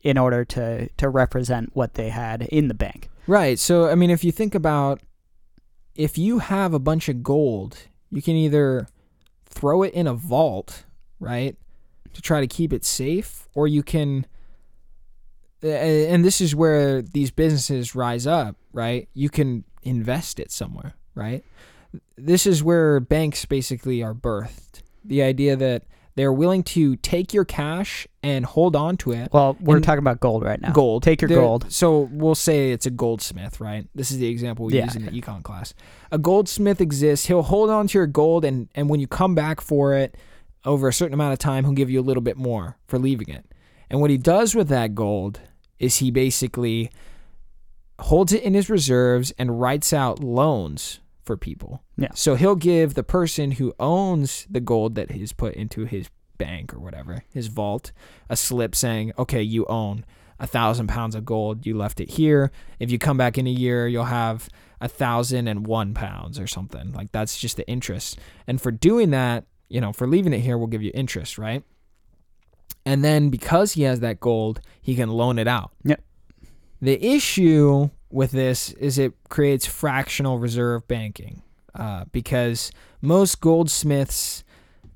[0.02, 3.08] in order to to represent what they had in the bank.
[3.26, 3.58] Right.
[3.58, 5.00] So I mean if you think about
[5.94, 7.76] if you have a bunch of gold,
[8.10, 8.88] you can either
[9.46, 10.84] throw it in a vault,
[11.18, 11.56] right?
[12.14, 14.26] To try to keep it safe, or you can
[15.62, 19.08] and this is where these businesses rise up, right?
[19.14, 21.44] You can invest it somewhere, right?
[22.16, 24.82] This is where banks basically are birthed.
[25.04, 25.84] The idea that
[26.16, 29.30] they're willing to take your cash and hold on to it.
[29.32, 30.72] Well, we're And- talking about gold right now.
[30.72, 31.02] Gold.
[31.02, 31.66] Take your They're- gold.
[31.70, 33.86] So we'll say it's a goldsmith, right?
[33.94, 34.84] This is the example we Yeah.
[34.84, 35.72] use in the econ class.
[36.12, 37.26] A goldsmith exists.
[37.26, 40.16] He'll hold on to your gold, and and when you come back for it
[40.64, 43.28] over a certain amount of time, he'll give you a little bit more for leaving
[43.30, 43.46] it.
[43.88, 45.40] And what he does with that gold
[45.80, 46.90] is he basically
[47.98, 51.82] holds it in his reserves and writes out loans for people.
[51.96, 52.10] Yeah.
[52.14, 56.72] So he'll give the person who owns the gold that he's put into his bank
[56.72, 57.92] or whatever, his vault,
[58.28, 60.04] a slip saying, okay, you own
[60.38, 61.66] a thousand pounds of gold.
[61.66, 62.50] You left it here.
[62.78, 64.48] If you come back in a year, you'll have
[64.80, 66.92] a thousand and one pounds or something.
[66.92, 68.18] Like that's just the interest.
[68.46, 71.62] And for doing that, you know, for leaving it here, we'll give you interest, right?
[72.84, 75.72] And then because he has that gold, he can loan it out.
[75.84, 76.02] Yep.
[76.80, 81.42] The issue with this is it creates fractional reserve banking
[81.74, 84.44] uh, because most goldsmiths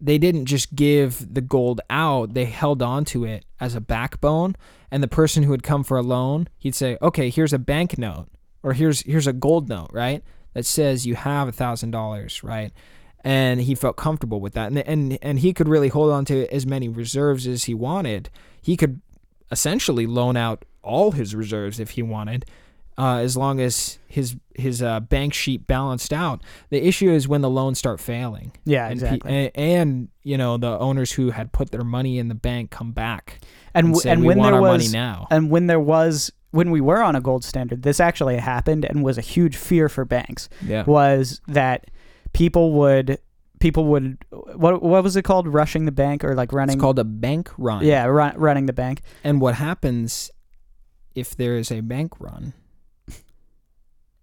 [0.01, 4.57] they didn't just give the gold out they held on to it as a backbone
[4.91, 7.97] and the person who would come for a loan he'd say okay here's a bank
[7.97, 8.27] note
[8.65, 12.73] or here's here's a gold note right that says you have a thousand dollars, right?
[13.25, 16.47] And he felt comfortable with that, and and and he could really hold on to
[16.55, 18.29] as many reserves as he wanted.
[18.61, 19.01] He could
[19.51, 22.45] essentially loan out all his reserves if he wanted,
[22.99, 26.43] uh, as long as his his uh, bank sheet balanced out.
[26.69, 28.53] The issue is when the loans start failing.
[28.65, 29.33] Yeah, and, pe- exactly.
[29.33, 32.93] and, and you know the owners who had put their money in the bank come
[32.93, 33.41] back
[33.75, 35.27] and and, w- say, and we when want there our was money now.
[35.31, 39.03] and when there was when we were on a gold standard, this actually happened and
[39.03, 40.49] was a huge fear for banks.
[40.65, 41.91] Yeah, Was that
[42.35, 43.18] people would
[43.61, 46.99] people would what what was it called rushing the bank or like running it's called
[46.99, 47.83] a bank run.
[47.83, 50.31] yeah run, running the bank and what happens
[51.14, 52.53] if there is a bank run,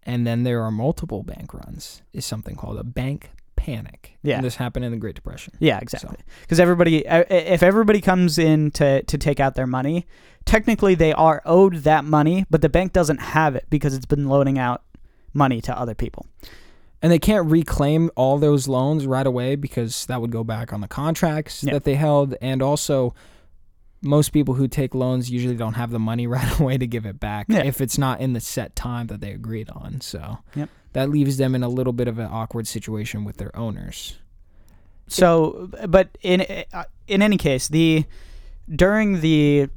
[0.03, 4.17] and then there are multiple bank runs, is something called a bank panic.
[4.23, 4.37] Yeah.
[4.37, 5.53] and this happened in the Great Depression.
[5.59, 6.17] Yeah, exactly.
[6.41, 10.05] Because everybody, uh, if everybody comes in to to take out their money,
[10.45, 14.27] technically they are owed that money, but the bank doesn't have it because it's been
[14.27, 14.83] loaning out
[15.33, 16.25] money to other people.
[17.01, 20.81] And they can't reclaim all those loans right away because that would go back on
[20.81, 21.73] the contracts Yeah.
[21.73, 23.13] that they held and also
[24.03, 27.19] most people who take loans usually don't have the money right away to give it
[27.19, 27.63] back Yeah.
[27.63, 30.69] if it's not in the set time that they agreed on so Yep.
[30.93, 34.17] that leaves them in a little bit of an awkward situation with their owners
[35.07, 36.41] So, but in
[36.73, 38.05] uh, in any case, the
[38.73, 39.67] during the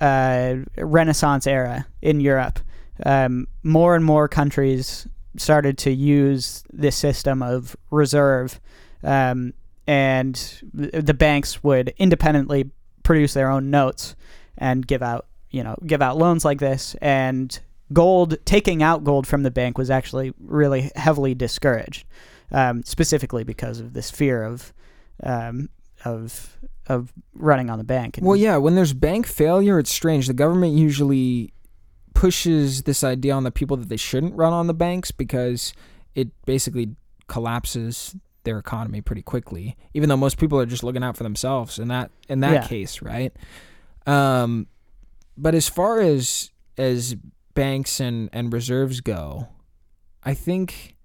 [0.00, 2.58] uh, Renaissance era in Europe,
[3.06, 8.60] um, more and more countries started to use this system of reserve,
[9.02, 9.54] um,
[9.86, 12.70] and the banks would independently
[13.02, 14.14] produce their own notes
[14.56, 16.94] and give out, you know, give out loans like this.
[17.00, 17.58] And
[17.92, 22.06] gold, taking out gold from the bank was actually really heavily discouraged,
[22.52, 24.72] um, specifically because of this fear of,
[25.22, 25.68] um,
[26.04, 28.18] of of running on the bank.
[28.20, 31.52] Well yeah when there's bank failure it's strange the government usually
[32.14, 35.72] pushes this idea on the people that they shouldn't run on the banks because
[36.14, 36.94] it basically
[37.28, 41.78] collapses their economy pretty quickly even though most people are just looking out for themselves
[41.78, 42.66] in that in that Yeah.
[42.66, 43.32] case right
[44.06, 44.66] um
[45.36, 47.14] but as far as as
[47.54, 49.46] banks and and reserves go
[50.24, 50.96] i think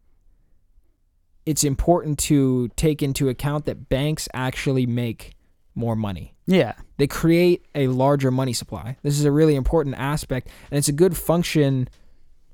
[1.46, 5.36] it's important to take into account that banks actually make
[5.78, 8.96] more money yeah, they create a larger money supply.
[9.04, 11.90] This is a really important aspect, and it's a good function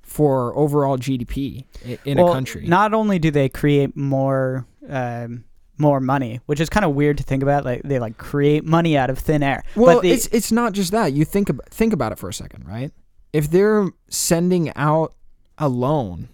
[0.01, 1.65] for overall GDP
[2.03, 2.65] in Well, a country.
[2.67, 5.45] Not only do they create more um,
[5.77, 8.97] more money, which is kind of weird to think about, like they like create money
[8.97, 9.63] out of thin air.
[9.75, 11.13] well, it's it's not just that.
[11.13, 12.91] You think about think about it for a second, right?
[13.31, 15.13] If they're sending out
[15.59, 16.29] a loan,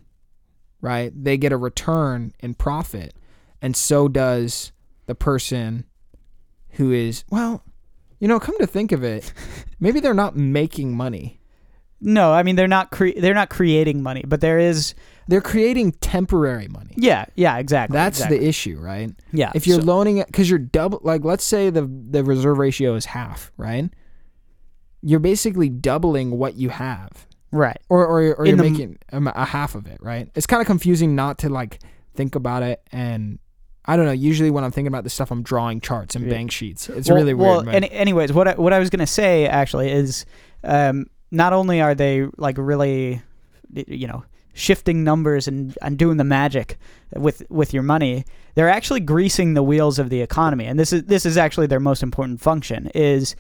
[0.80, 3.14] right, they get a return in profit,
[3.62, 4.72] and so does
[5.08, 5.84] the person
[6.72, 7.64] who is well.
[8.20, 9.32] You know, come to think of it,
[9.80, 11.40] maybe they're not making money.
[12.02, 14.94] no, I mean they're not cre- they're not creating money, but there is
[15.28, 16.94] They're creating temporary money.
[16.98, 17.94] yeah, yeah, exactly.
[17.96, 18.40] That's exactly.
[18.40, 19.12] the issue, right?
[19.32, 19.52] yeah.
[19.56, 22.96] If you're so- loaning it, because you're double, like let's say the the reserve ratio
[22.96, 23.90] is half, right?
[25.02, 29.46] You're basically doubling what you have, right, or or, or In you're the making a
[29.46, 30.30] half of it, right?
[30.36, 31.80] It's kind of confusing not to like
[32.16, 33.40] think about it, and
[33.90, 34.12] I don't know.
[34.12, 36.90] Usually when I'm thinking about this stuff, I'm drawing charts and bank sheets.
[36.90, 37.48] It's well, really weird.
[37.48, 40.26] Well, but- any, anyways, what I, what I was gonna say actually is,
[40.64, 43.24] um, not only are they like really,
[43.74, 44.24] you know,
[44.54, 46.78] shifting numbers and, and doing the magic
[47.16, 51.06] with with your money, they're actually greasing the wheels of the economy, and this is
[51.06, 53.36] this is actually their most important function is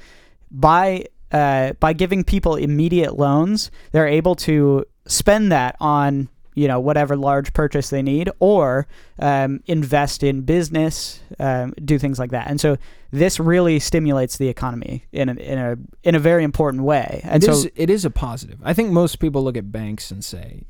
[0.49, 6.27] by uh, by giving people immediate loans, they're able to spend that on
[6.59, 8.85] you know whatever large purchase they need or
[9.19, 12.77] um, invest in business um, do things like that and so
[13.11, 17.43] this really stimulates the economy in a, in a in a very important way and
[17.43, 18.59] It so is- it is a positive.
[18.63, 20.63] I think most people look at banks and say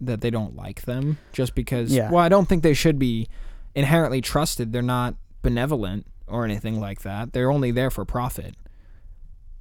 [0.00, 1.92] that they don't like them just because.
[1.92, 2.10] Yeah.
[2.10, 3.28] Well, I don't think they should be
[3.74, 4.72] inherently trusted.
[4.72, 7.32] They're not benevolent or anything like that.
[7.32, 8.54] They're only there for profit.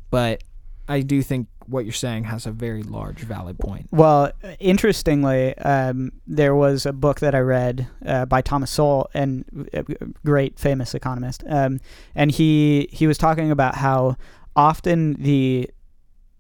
[0.10, 0.44] But
[0.88, 3.88] I do think what you're saying has a very large valid point.
[3.92, 9.46] Well, interestingly, um, there was a book that I read uh, by Thomas Sowell, and
[9.74, 9.84] a
[10.26, 11.80] great famous economist, um,
[12.16, 14.18] and he he was talking about how
[14.56, 15.70] often the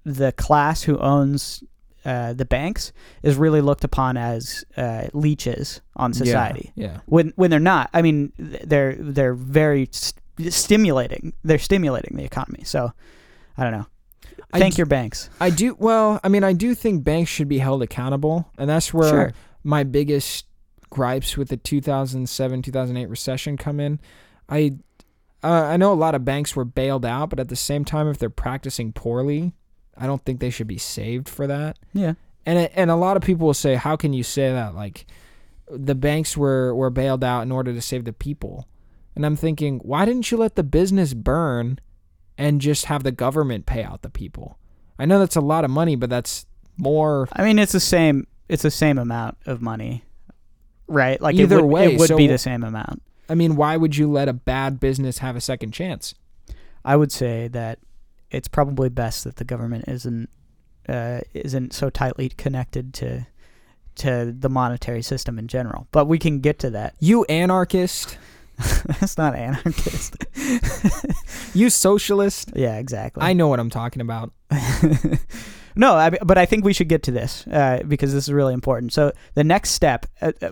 [0.06, 1.63] the class who owns
[2.03, 6.99] uh, the banks is really looked upon as uh, leeches on society Yeah.
[7.06, 7.89] when when they're not.
[7.93, 10.21] I mean, they're they're very st-
[10.54, 11.31] stimulating.
[11.46, 12.63] They're stimulating the economy.
[12.65, 12.91] So,
[13.58, 13.85] I don't know.
[14.54, 15.29] I Thank d- your banks.
[15.39, 18.93] I do well, I mean I do think banks should be held accountable and that's
[18.93, 19.33] where Sure.
[19.63, 20.45] my biggest
[20.89, 23.99] gripes with the 2007-2008 recession come in.
[24.49, 24.75] I
[25.43, 28.08] uh, I know a lot of banks were bailed out, but at the same time
[28.08, 29.54] if they're practicing poorly,
[29.97, 31.77] I don't think they should be saved for that.
[31.93, 32.13] Yeah.
[32.45, 35.06] And it, and a lot of people will say how can you say that like
[35.69, 38.67] the banks were were bailed out in order to save the people.
[39.15, 41.79] And I'm thinking, why didn't you let the business burn
[42.38, 44.58] and just have the government pay out the people?
[45.00, 46.46] I know that's a lot of money, but that's
[46.77, 48.27] more I mean, it's the same.
[48.50, 50.04] It's the same amount of money,
[50.88, 51.19] right?
[51.21, 53.02] Like Either it would, way, it would so- be the same amount.
[53.29, 56.13] I mean, why would you let a bad business have a second chance?
[56.84, 57.79] I would say that
[58.29, 60.29] it's probably best that the government isn't
[60.90, 63.25] uh, isn't so tightly connected to
[63.96, 65.88] to the monetary system in general.
[65.92, 66.96] But we can get to that.
[67.00, 68.17] You anarchist,
[68.99, 70.15] That's not anarchist.
[71.54, 72.51] you socialist.
[72.56, 73.23] yeah, exactly.
[73.23, 74.31] I know what I'm talking about.
[75.75, 78.54] no, I, but I think we should get to this uh, because this is really
[78.54, 78.93] important.
[78.93, 80.51] So the next step, uh, uh,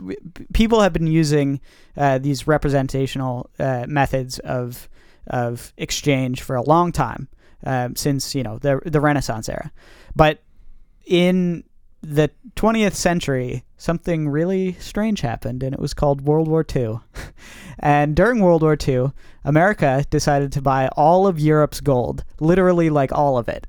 [0.53, 1.61] people have been using
[1.95, 4.87] uh, these representational uh, methods of
[5.27, 7.27] of exchange for a long time,
[7.65, 9.71] um, since you know the the Renaissance era.
[10.15, 10.41] But
[11.05, 11.63] in
[12.01, 16.99] the 20th century, something really strange happened, and it was called World War II.
[17.79, 19.11] and during World War II,
[19.43, 23.67] America decided to buy all of Europe's gold, literally like all of it.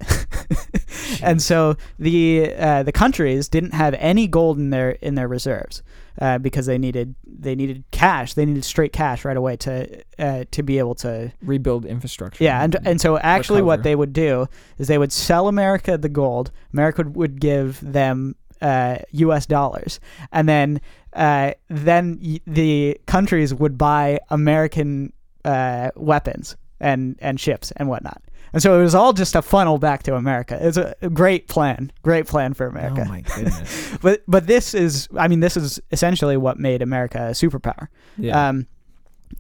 [1.23, 5.83] and so the uh, the countries didn't have any gold in their in their reserves
[6.21, 8.35] uh, because they needed they needed cash.
[8.35, 12.45] They needed straight cash right away to uh, to be able to Rebuild infrastructure.
[12.45, 14.47] yeah, and and so actually, what they would do
[14.79, 16.51] is they would sell America the gold.
[16.73, 19.47] America would, would give them uh, U.S.
[19.47, 20.01] dollars,
[20.33, 20.81] and then
[21.15, 25.13] uh, then y- the countries would buy American
[25.45, 28.23] uh, weapons and and ships and whatnot.
[28.53, 30.59] And so it was all just a funnel back to America.
[30.61, 33.05] It's a great plan, great plan for America.
[33.07, 33.97] Oh my goodness.
[34.03, 37.89] But but this is, I mean, this is essentially what made America a superpower.
[38.19, 38.49] Yeah.
[38.49, 38.67] Um,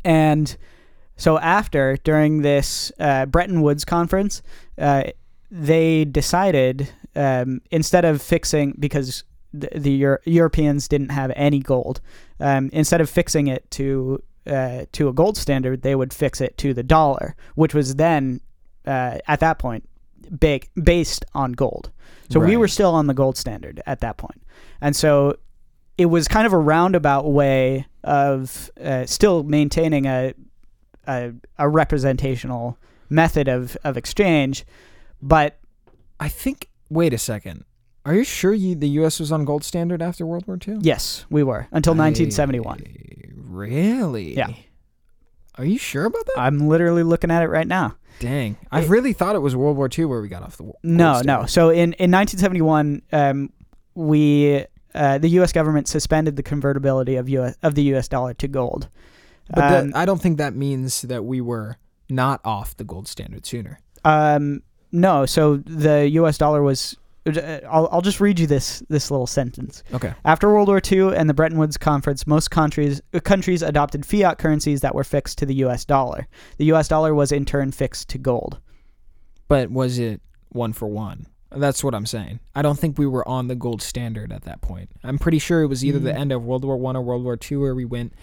[0.04, 0.56] and
[1.16, 4.42] so after, during this uh, Bretton Woods conference,
[4.78, 5.04] uh,
[5.50, 12.00] they decided um, instead of fixing because the, the Euro- Europeans didn't have any gold,
[12.40, 16.56] um, instead of fixing it to uh, to a gold standard, they would fix it
[16.58, 18.40] to the dollar, which was then
[18.86, 19.88] uh, at that point
[20.38, 21.90] big based on gold.
[22.30, 24.40] So we were still on the gold standard at that point,
[24.80, 25.36] and so
[25.98, 30.32] it was kind of a roundabout way of uh, still maintaining a,
[31.06, 32.78] a a representational
[33.10, 34.64] method of of exchange,
[35.20, 35.58] but
[36.18, 36.68] I think.
[36.88, 37.64] Wait a second.
[38.04, 39.18] Are you sure you, the U.S.
[39.20, 40.78] was on gold standard after World War II?
[40.80, 42.80] yes, we were until 1971.
[42.84, 44.36] I- Really?
[44.36, 44.48] Yeah.
[45.56, 46.38] Are you sure about that?
[46.38, 47.96] I'm literally looking at it right now.
[48.20, 48.56] Dang.
[48.70, 50.64] I really thought it was World War II where we got off the.
[50.64, 51.46] wo- No, gold no.
[51.46, 53.50] So in in 1971, um,
[53.94, 55.52] we uh, the U.S.
[55.52, 57.56] government suspended the convertibility of U.S.
[57.62, 58.08] of the U.S.
[58.08, 58.88] dollar to gold.
[59.50, 61.76] But that- Um, I don't think that means that we were
[62.08, 63.80] not off the gold standard sooner.
[64.04, 66.38] Um, no, so the U.S.
[66.38, 66.96] dollar was.
[67.26, 69.82] Uh, I'll, I'll just read you this this little sentence.
[69.94, 70.12] Okay.
[70.24, 74.38] After World War II and the Bretton Woods Conference, most countries uh, countries adopted fiat
[74.38, 75.84] currencies that were fixed to the U.S.
[75.84, 76.26] dollar.
[76.58, 76.88] The U.S.
[76.88, 78.58] dollar was in turn fixed to gold.
[79.48, 80.20] But was it
[80.50, 81.26] one for one?
[81.54, 82.40] That's what I'm saying.
[82.54, 84.88] I don't think we were on the gold standard at that point.
[85.04, 86.18] I'm pretty sure it was either the Mm.
[86.18, 88.14] end of World War One or World War Two where we went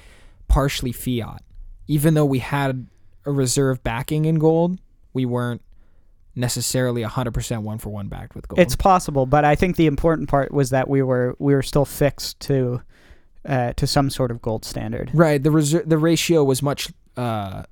[0.47, 1.43] partially fiat.
[1.87, 2.87] Even though we had
[3.25, 4.79] a reserve backing in gold,
[5.13, 5.61] we weren't
[6.35, 8.59] necessarily 100% one for one backed with gold.
[8.59, 11.85] It's possible, but I think the important part was that we were we were still
[11.85, 12.81] fixed to
[13.45, 15.11] uh, to some sort of gold standard.
[15.13, 15.41] right.
[15.41, 17.63] The reserve, the ratio was much uh,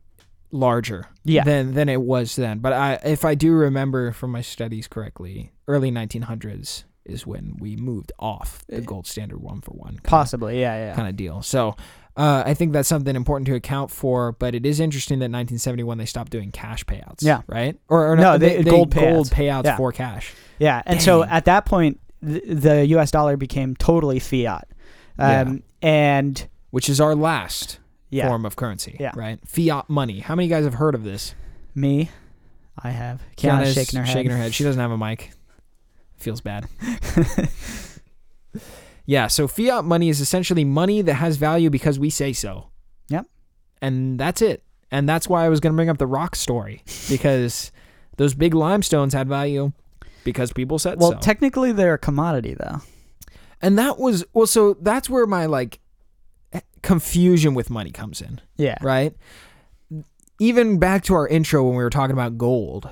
[0.52, 1.44] larger Yeah.
[1.44, 2.60] than than it was then.
[2.60, 7.76] But I, if I do remember from my studies correctly, early 1900s is when we
[7.78, 10.00] moved off the gold standard one for one.
[10.04, 10.96] Possibly, yeah, yeah.
[10.96, 11.42] kind of deal.
[11.42, 11.76] So
[12.18, 14.34] uh, I think that's something important to account for.
[14.34, 17.22] But it is interesting that 1971 they stopped doing cash payouts.
[17.22, 17.42] Yeah.
[17.48, 17.80] Right.
[17.88, 19.34] Or, or No, no, they- they, gold gold payouts.
[19.34, 19.78] payouts Yeah.
[19.78, 20.34] for cash.
[20.60, 23.12] Yeah, and so at that point, th- the U.S.
[23.12, 24.68] dollar became totally fiat,
[25.20, 27.78] um, and Which is our last
[28.10, 28.98] yeah, form of currency.
[29.00, 29.12] Yeah.
[29.16, 29.40] Right.
[29.48, 30.20] Fiat money.
[30.20, 31.36] How many guys have heard of this?
[31.76, 32.10] me,
[32.82, 34.14] I have Kiana's Kiana's shaking her head.
[34.14, 34.54] Shaking her head.
[34.56, 35.32] She doesn't have a mic.
[36.18, 36.68] Feels bad.
[39.08, 39.28] yeah.
[39.28, 42.70] So fiat money is essentially money that has value because we say so.
[43.08, 43.26] Yep.
[43.82, 44.64] And that's it.
[44.92, 47.72] And that's why I was going to bring up the rock story because
[48.18, 49.72] those big limestones had value
[50.24, 51.20] because people said well, so.
[51.20, 52.82] technically they're a commodity though.
[53.62, 54.46] and that was well.
[54.46, 55.80] So that's where my like
[56.82, 58.42] confusion with money comes in.
[58.58, 59.14] Yeah, right?
[60.40, 62.90] Even back to our intro when we were talking about gold,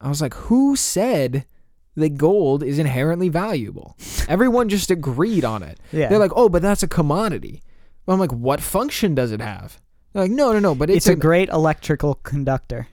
[0.00, 1.44] I was like, who said
[1.96, 3.96] that gold is inherently valuable?
[4.28, 5.78] Everyone just agreed on it.
[5.92, 6.08] yeah.
[6.08, 7.62] They're like, oh, but that's a commodity.
[8.04, 9.80] Well, I'm like, what function does it have?
[10.12, 12.86] They're like, no, no, no, but it's, it's, a an- great electrical conductor.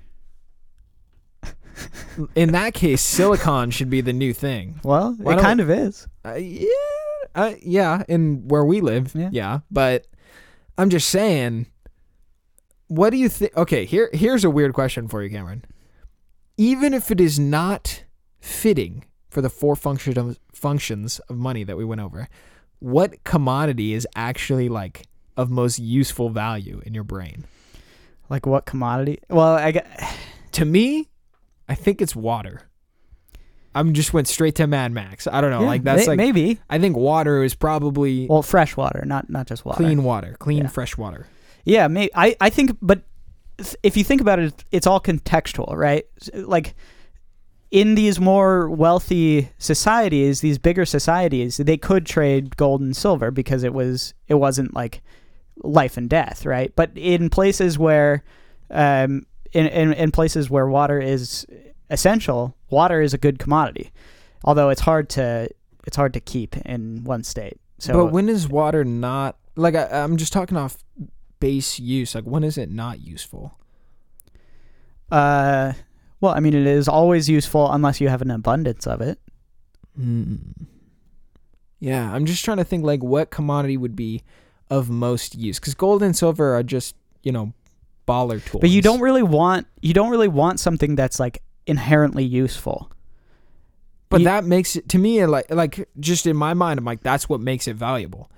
[2.36, 4.80] in that case, silicon should be the new thing.
[4.84, 6.08] Well, Why it kind of is.
[6.26, 6.68] Uh, yeah,
[7.36, 9.30] uh, yeah, in where we live, Yeah.
[9.32, 9.60] yeah.
[9.72, 10.08] But
[10.78, 11.68] I'm just saying,
[12.88, 13.56] what do you think?
[13.58, 15.66] Okay, here here's a weird question for you, Cameron.
[16.58, 18.04] Even if it is not
[18.44, 22.28] fitting for the four function of, functions of money that we went over,
[22.80, 27.46] what commodity is actually like of most useful value in your brain?
[28.30, 29.20] Like what commodity?
[29.30, 29.88] Well, I get,
[30.54, 31.10] To me,
[31.68, 32.62] I think it's water.
[33.74, 35.26] I'm just went straight to Mad Max.
[35.26, 36.60] I don't know, Yeah, like that's may- like maybe.
[36.70, 39.78] I think water is probably Well, fresh water, not not just water.
[39.78, 40.68] clean water, clean Yeah.
[40.68, 41.26] fresh water.
[41.66, 43.02] Yeah, may I I think, but
[43.82, 46.06] if you think about it, it's all contextual, right?
[46.36, 46.76] Like
[47.74, 53.64] in these more wealthy societies, these bigger societies, they could trade gold and silver because
[53.64, 55.02] it was it wasn't like
[55.64, 56.72] life and death, right?
[56.76, 58.24] But in places where,
[58.70, 61.48] um, in in, in places where water is
[61.90, 63.92] essential, water is a good commodity,
[64.44, 65.50] although it's hard to
[65.88, 67.60] it's hard to keep in one state.
[67.80, 70.78] So but when is water not like I, I'm just talking off
[71.40, 72.14] base use?
[72.14, 73.58] Like when is it not useful?
[75.12, 75.74] Uh,
[76.24, 79.20] well, I mean, it is always useful unless you have an abundance of it.
[79.98, 80.36] Hmm.
[81.80, 84.24] Yeah, I'm just trying to think like what commodity would be
[84.70, 87.52] of most use because gold and silver are just you know
[88.08, 88.62] baller tools.
[88.62, 92.90] But you don't really want you don't really want something that's like inherently useful.
[94.08, 97.04] But you- that makes it to me like like just in my mind, I'm like
[97.04, 98.32] that's what makes it valuable.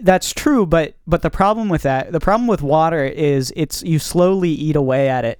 [0.00, 3.98] That's true, but but the problem with that, the problem with water is it's you
[3.98, 5.38] slowly eat away at it.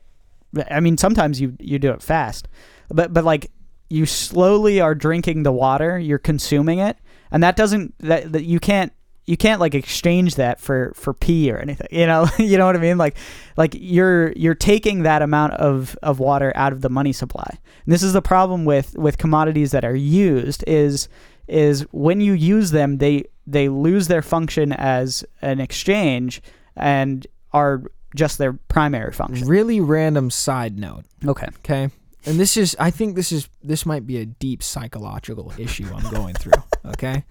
[0.70, 2.48] I mean, sometimes you you do it fast,
[2.88, 3.50] but but like
[3.88, 6.96] you slowly are drinking the water, you're consuming it,
[7.30, 8.92] and that doesn't that, that you can't
[9.26, 11.88] you can't like exchange that for for pee or anything.
[11.90, 12.98] You know, you know what I mean?
[12.98, 13.16] Like
[13.56, 17.48] like you're you're taking that amount of of water out of the money supply.
[17.84, 21.08] And this is the problem with with commodities that are used is
[21.46, 26.40] is when you use them they they lose their function as an exchange
[26.76, 27.82] and are
[28.14, 29.46] just their primary function.
[29.46, 31.04] Really random side note.
[31.26, 31.48] Okay.
[31.58, 31.90] Okay.
[32.26, 36.10] And this is I think this is this might be a deep psychological issue I'm
[36.12, 36.52] going through.
[36.86, 37.24] Okay.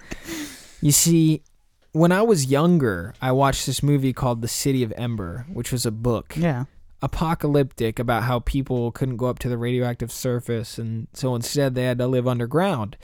[0.81, 1.43] You see,
[1.91, 5.85] when I was younger, I watched this movie called The City of Ember, which was
[5.85, 6.33] a book.
[6.35, 6.65] Yeah.
[7.03, 11.83] Apocalyptic about how people couldn't go up to the radioactive surface and so instead they
[11.83, 12.97] had to live underground.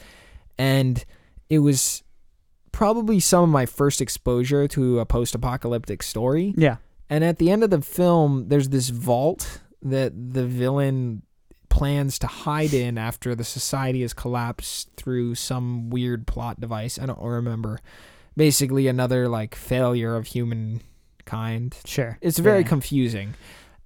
[0.58, 1.06] And
[1.52, 2.02] it was
[2.72, 6.56] probably some of my first exposure to a post apocalyptic story.
[6.58, 6.78] Yeah.
[7.10, 11.24] And at the end of the film, there's this vault that the villain
[11.70, 17.00] plans to hide in after the society has collapsed through some weird plot device.
[17.00, 17.80] I don't remember.
[18.36, 21.78] Basically, another like failure of humankind.
[21.86, 22.18] Sure.
[22.22, 22.68] It's very Yeah.
[22.68, 23.34] confusing.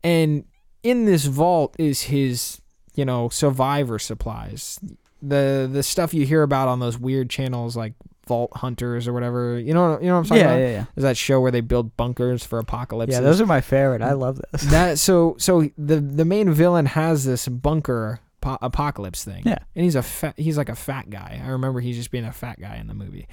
[0.04, 0.46] And
[0.82, 2.62] in this vault is his,
[2.96, 4.80] you know, survivor supplies.
[5.22, 7.94] The the stuff you hear about on those weird channels like
[8.28, 9.60] Vault Hunters or whatever.
[9.60, 10.60] You know you know what I'm talking yeah, about?
[10.62, 10.86] yeah, yeah.
[10.96, 13.12] Is that show where they build bunkers for apocalypse?
[13.12, 14.02] Yeah, those are my favorite.
[14.02, 14.62] I love this.
[14.72, 19.44] that so so the the main villain has this bunker po- apocalypse thing.
[19.46, 19.60] Yeah.
[19.76, 21.42] and he's a fat, he's like a fat guy.
[21.44, 23.28] I remember he's just being a fat guy in the movie.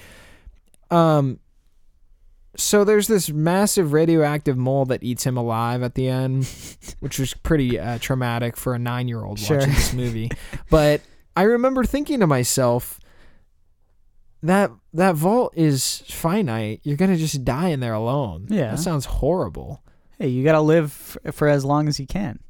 [0.91, 1.41] Um.
[2.57, 6.49] So there's this massive radioactive mole that eats him alive at the end,
[7.01, 9.59] which was pretty uh, traumatic for a nine year old Sure.
[9.59, 10.30] watching this movie.
[10.68, 11.01] But
[11.36, 12.99] I remember thinking to myself,
[14.43, 16.80] that that vault is finite.
[16.82, 18.47] You're gonna just die in there alone.
[18.49, 18.70] Yeah.
[18.72, 19.82] that sounds horrible.
[20.18, 22.41] Hey, you got to live f- for as long as you can.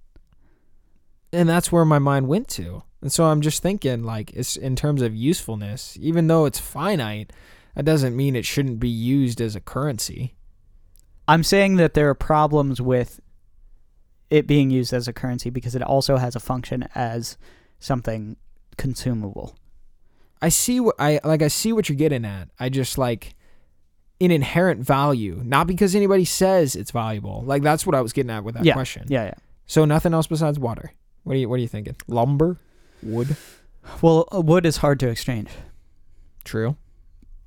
[1.32, 2.82] and that's where my mind went to.
[3.01, 7.32] And so I'm just thinking, like, it's in terms of usefulness, even though it's finite,
[7.76, 10.34] that doesn't mean it shouldn't be used as a currency.
[11.28, 13.20] I'm saying that there are problems with
[14.30, 17.38] it being used as a currency because it also has a function as
[17.78, 18.36] something
[18.76, 19.57] consumable.
[20.43, 21.43] I see what I like.
[21.43, 22.49] I see what you're getting at.
[22.59, 23.34] I just like
[24.20, 27.43] an inherent value, not because anybody says it's valuable.
[27.45, 28.74] Like that's what I was getting at with that Yeah.
[28.74, 29.05] question.
[29.09, 29.34] Yeah, yeah.
[29.66, 30.93] So nothing else besides water.
[31.24, 31.97] What are you What are you thinking?
[32.07, 32.59] Lumber,
[33.03, 33.36] wood.
[34.03, 35.49] Well, uh, wood is hard to exchange.
[36.45, 36.76] True.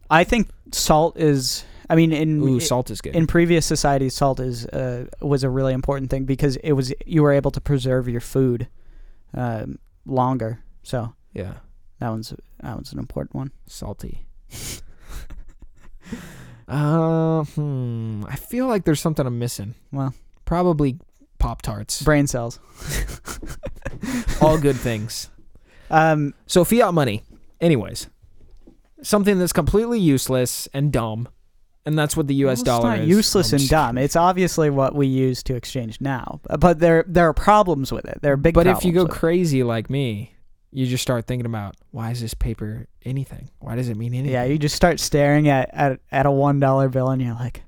[0.10, 1.64] I think salt is.
[1.90, 3.16] I mean, in Ooh, salt is good.
[3.16, 7.22] in previous societies, salt is uh, was a really important thing because it was you
[7.24, 8.68] were able to preserve your food
[9.34, 10.64] um, longer.
[10.84, 11.56] So yeah,
[12.04, 13.52] that one's that one's an important one.
[13.66, 14.26] salty.
[16.68, 18.26] uh, hmm.
[18.28, 19.76] I feel like there's something I'm missing.
[19.90, 21.00] Well, Probably
[21.40, 22.02] Pop Tarts.
[22.02, 22.60] brain cells.
[24.42, 25.30] All good things.
[25.90, 27.24] Um, So fiat money.
[27.62, 28.10] Anyways,
[29.02, 31.30] something that's completely useless and dumb,
[31.86, 32.58] and that's what the U.S.
[32.66, 33.10] well, dollar it's not is.
[33.10, 33.98] useless I'm and dumb.
[33.98, 38.20] It's obviously what we use to exchange now, but there there are problems with it.
[38.22, 38.56] There are big.
[38.56, 39.16] But if you go with it.
[39.18, 40.33] crazy like me,
[40.74, 43.50] you just start thinking about why is this paper anything?
[43.60, 44.34] Why does it mean anything?
[44.34, 47.62] Yeah, you just start staring at at, at a one dollar bill and you're like,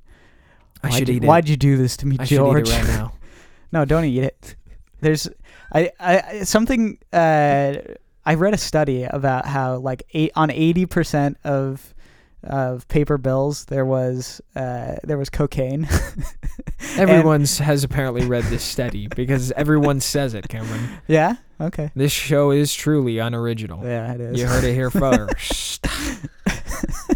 [0.83, 1.27] I should you, eat it.
[1.27, 2.67] Why'd you do this to me, I should George?
[2.67, 3.13] eat it right now.
[3.71, 4.55] no, don't eat it.
[5.01, 5.29] There's,
[5.73, 6.97] I, I something.
[7.13, 7.75] Uh,
[8.25, 11.93] I read a study about how like eight on eighty percent of
[12.45, 15.87] of paper bills there was uh, there was cocaine.
[16.97, 20.89] Everyone has apparently read this study because everyone says it, Cameron.
[21.07, 21.35] yeah.
[21.59, 21.91] Okay.
[21.95, 23.83] This show is truly unoriginal.
[23.83, 24.39] Yeah, it is.
[24.39, 25.85] You heard it here first.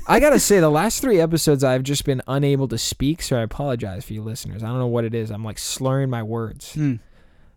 [0.07, 3.41] I gotta say, the last three episodes I've just been unable to speak, so I
[3.41, 4.63] apologize for you listeners.
[4.63, 5.29] I don't know what it is.
[5.29, 6.73] I'm like slurring my words.
[6.73, 6.95] Hmm.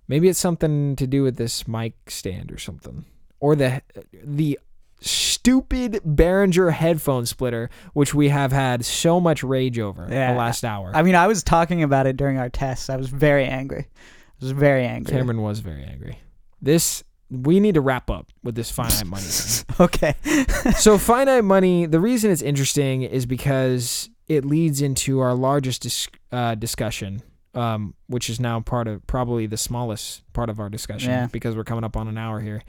[0.08, 3.06] Maybe it's something to do with this mic stand or something,
[3.40, 4.58] or the the
[5.02, 10.32] stupid Behringer headphone splitter, which we have had so much rage over Yeah.
[10.32, 10.90] the last hour.
[10.94, 12.88] I mean, I was talking about it during our tests.
[12.88, 13.88] I was very angry.
[13.90, 15.12] I was very angry.
[15.16, 16.18] Cameron was very angry.
[16.60, 19.24] This we need to wrap up with this finite money.
[19.80, 20.14] Okay.
[20.76, 26.08] so finite money the reason it's interesting is because it leads into our largest dis-
[26.30, 27.22] uh, discussion
[27.54, 31.26] um, which is now part of probably the smallest part of our discussion Yeah.
[31.32, 32.62] because we're coming up on an hour here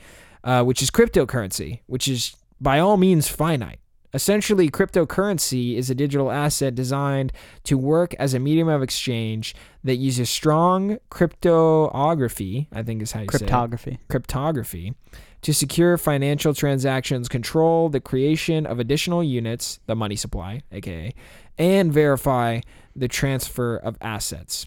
[0.43, 3.79] uh, which is cryptocurrency which is by all means finite
[4.13, 7.31] essentially cryptocurrency is a digital asset designed
[7.63, 13.21] to work as a medium of exchange that uses strong cryptography i think is how
[13.21, 13.99] you say it Cryptography.
[14.09, 14.93] cryptography
[15.43, 21.13] to secure financial transactions, control the creation of additional units, the money supply, aka,
[21.57, 22.61] and verify
[22.95, 24.65] the transfer of assets.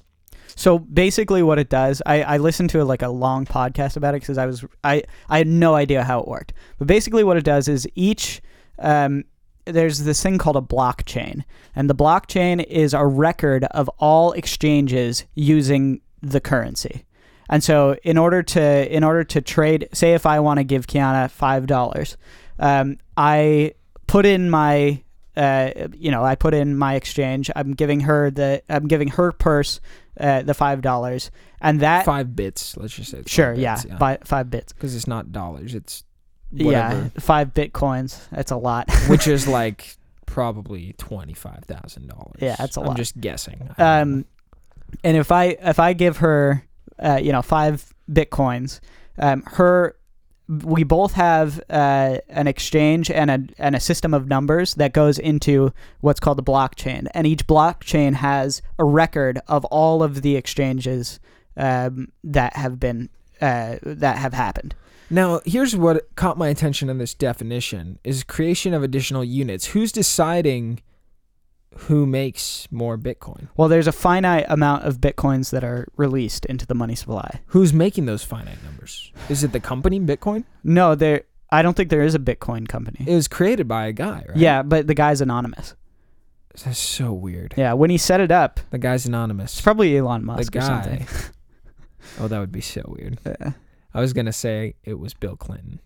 [0.57, 4.23] So basically, what it does, I, I listened to like a long podcast about it
[4.23, 6.55] because I was I I had no idea how it worked.
[6.79, 8.41] But basically, what it does is each
[8.79, 9.25] um,
[9.67, 11.45] there's this thing called a blockchain,
[11.75, 17.05] and the blockchain is a record of all exchanges using the currency.
[17.51, 20.87] And so, in order to in order to trade, say if I want to give
[20.87, 22.17] Kiana five dollars,
[22.59, 23.75] um, I
[24.07, 25.03] put in my
[25.37, 27.51] uh, you know I put in my exchange.
[27.55, 29.81] I'm giving her the I'm giving her purse
[30.19, 33.23] uh, the five dollars, and that Five bits, let's just say.
[33.27, 36.05] sure five yeah, bits, By, five bits Because it's not dollars, it's
[36.53, 38.21] yeah five bitcoins.
[38.31, 38.91] That's a lot.
[39.09, 39.97] which is like
[40.27, 42.33] probably $25,000.
[42.41, 42.97] Yeah, that's a I'm lot.
[42.97, 43.55] just guessing.
[43.55, 44.17] I don't know.
[44.19, 44.25] um,
[45.03, 46.65] and if I if I give her
[46.99, 48.81] uh, you know five bitcoins,
[49.19, 49.97] um, her
[50.49, 55.19] we both have uh, an exchange and a and a system of numbers that goes
[55.19, 60.37] into what's called the blockchain, and each blockchain has a record of all of the
[60.37, 61.19] exchanges
[61.57, 63.09] um, that have been
[63.41, 64.75] uh, that have happened.
[65.09, 69.67] Now, here's what caught my attention in this definition is creation of additional units.
[69.67, 70.81] Who's deciding
[71.81, 73.49] who makes more Bitcoin?
[73.57, 77.41] Well, there's a finite amount of bitcoins that are released into the money supply.
[77.47, 79.13] Who's making those finite numbers?
[79.29, 80.45] Is it the company Bitcoin?
[80.65, 81.23] No, there.
[81.51, 83.05] I don't think there is a Bitcoin company.
[83.07, 84.37] It was created by a guy, right?
[84.37, 85.75] Yeah, but the guy's anonymous.
[86.65, 87.55] That's so weird.
[87.57, 89.53] Yeah, when he set it up, The guy's anonymous.
[89.53, 90.67] it's probably Elon the Musk or guy.
[90.67, 91.07] something.
[92.19, 93.19] oh, that would be so weird.
[93.27, 93.53] Yeah.
[93.95, 95.81] I was gonna say it was Bill Clinton.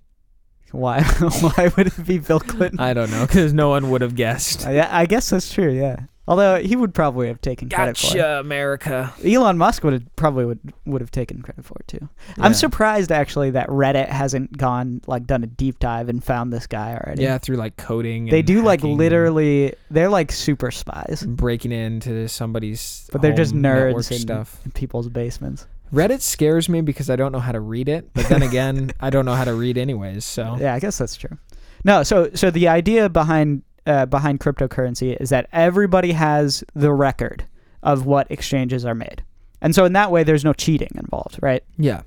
[0.73, 1.03] Why?
[1.41, 2.81] Why would it be Bill Clinton?
[2.81, 4.63] I don't know because no one would have guessed.
[4.63, 5.71] Yeah, I guess that's true.
[5.71, 8.21] Yeah, although he would probably have taken credit for it.
[8.21, 9.13] Gotcha, America.
[9.25, 12.09] Elon Musk would have probably would would have taken credit for it too.
[12.39, 12.45] Yeah.
[12.45, 16.67] I'm surprised actually that Reddit hasn't gone like done a deep dive and found this
[16.67, 17.23] guy already.
[17.23, 18.27] Yeah, through like coding.
[18.27, 19.75] they and do like hacking literally.
[19.91, 23.09] They're like super spies breaking into somebody's.
[23.13, 24.61] But they're just home network nerds stuff.
[24.65, 25.67] in people's basements.
[25.93, 29.11] Reddit scares me because I don't know how to read it, but then again, I
[29.11, 30.25] don't know how to read anyways.
[30.25, 31.39] So Yeah, I guess that's true.
[31.85, 37.47] No, so so the idea behind uh, behind cryptocurrency is that everybody has the record
[37.83, 39.25] of what exchanges are made,
[39.61, 41.65] and so in that way, there's no cheating involved, right?
[41.79, 42.03] yeah,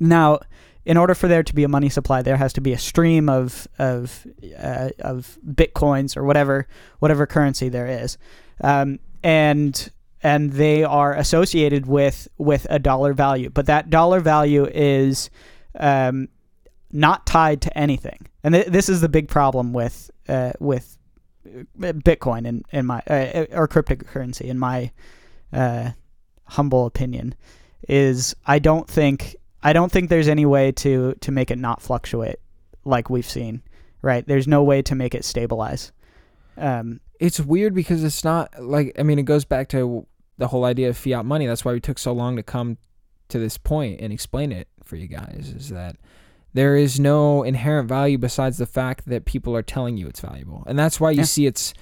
[0.00, 0.40] Now,
[0.86, 3.28] in order for there to be a money supply, there has to be a stream
[3.28, 4.26] of of
[4.58, 6.66] uh, of bitcoins or whatever
[6.98, 8.16] whatever currency there is,
[8.62, 9.90] um, and
[10.28, 15.30] and they are associated with with a dollar value, but that dollar value is
[15.78, 16.28] um,
[16.92, 20.98] not tied to anything, and th- this is the big problem with uh, with
[21.46, 24.92] uh, Bitcoin in in my uh, or cryptocurrency in my
[25.50, 25.92] uh,
[26.44, 27.34] humble opinion
[27.88, 31.80] is I don't think I don't think there's any way to to make it not
[31.80, 32.38] fluctuate
[32.84, 33.62] like we've seen.
[34.02, 34.24] Right?
[34.26, 35.90] There's no way to make it stabilize.
[36.56, 40.06] Um, it's weird because it's not like I mean, it goes back to
[40.38, 41.46] the whole idea of fiat money.
[41.46, 42.78] That's why we took so long to come
[43.28, 45.52] to this point and explain it for you guys.
[45.54, 45.96] Is that
[46.54, 50.64] there is no inherent value besides the fact that people are telling you it's valuable,
[50.66, 51.24] and that's why you Yeah.
[51.24, 51.74] see its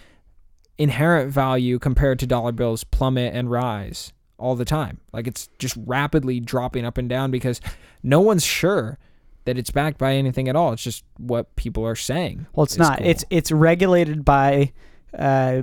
[0.78, 4.98] inherent value compared to dollar bills plummet and rise all the time.
[5.12, 7.61] Like it's just rapidly dropping up and down because
[8.02, 8.98] no one's sure
[9.46, 10.72] that it's backed by anything at all.
[10.72, 12.46] It's just what people are saying.
[12.52, 12.98] Well, it's not.
[12.98, 13.07] cool.
[13.07, 14.72] It's it's regulated by
[15.16, 15.62] uh,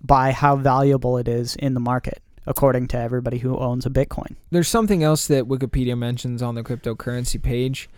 [0.00, 4.36] by how valuable it is in the market, according to everybody who owns a Bitcoin.
[4.50, 7.88] There's something else that Wikipedia mentions on the cryptocurrency page,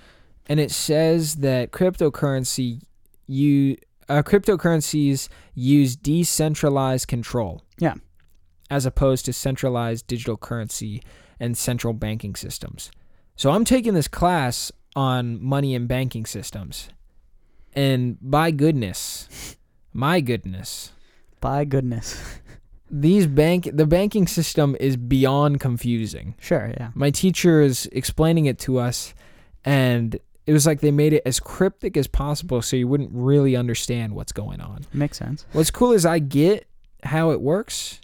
[0.46, 2.82] and it says that cryptocurrency
[3.26, 3.76] you
[4.08, 7.62] uh, cryptocurrencies use decentralized control.
[7.78, 7.94] Yeah.
[8.70, 11.02] As opposed to centralized digital currency
[11.38, 12.90] and central banking systems.
[13.36, 16.88] So I'm taking this class on money and banking systems.
[17.74, 19.56] And by goodness,
[19.92, 20.92] my goodness,
[21.42, 22.38] By goodness.
[22.90, 26.34] these bank the banking system is beyond confusing.
[26.40, 26.72] Sure.
[26.78, 26.90] Yeah.
[26.94, 29.12] My teacher is explaining it to us,
[29.64, 33.56] and it was like they made it as cryptic as possible so you wouldn't really
[33.56, 34.86] understand what's going on.
[34.92, 35.46] Makes sense.
[35.52, 36.66] What's cool is I get
[37.02, 38.00] how it works,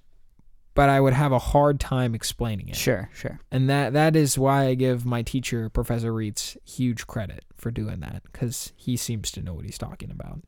[0.74, 2.76] but I would have a hard time explaining it.
[2.76, 3.10] Sure.
[3.12, 3.38] Sure.
[3.50, 8.00] And that that is why I give my teacher, Professor Reitz, huge credit for doing
[8.00, 10.40] that because he seems to know what he's talking about.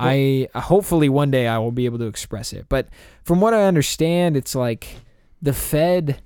[0.00, 2.88] I hopefully one day I will be able to express it, but
[3.22, 4.96] from what I understand, it's like
[5.42, 6.22] the Fed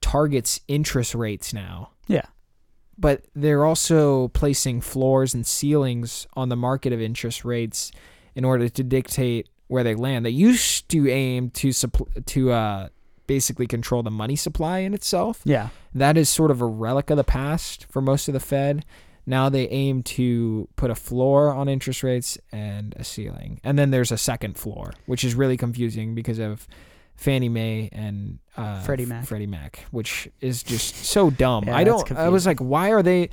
[0.00, 1.90] targets interest rates now.
[2.06, 2.26] Yeah.
[2.98, 7.92] But they're also placing floors and ceilings on the market of interest rates
[8.34, 10.26] in order to dictate where they land.
[10.26, 12.88] They used to aim to suppl- to uh,
[13.26, 15.40] basically control the money supply in itself.
[15.44, 15.68] Yeah.
[15.94, 18.84] That is sort of a relic of the past for most of the Fed.
[19.26, 23.60] Now they aim to put a floor on interest rates and a ceiling.
[23.62, 26.66] And then there's a second floor, which is really confusing because of
[27.16, 29.26] Fannie Mae and uh, Freddie Mac.
[29.26, 31.64] Freddie Mac, which is just so dumb.
[31.66, 32.10] Yeah, I don't.
[32.12, 33.28] I was like, why are they?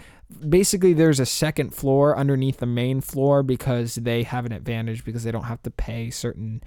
[0.50, 5.24] Basically, there's a second floor underneath the main floor because they have an advantage because
[5.24, 6.62] they don't have to pay certain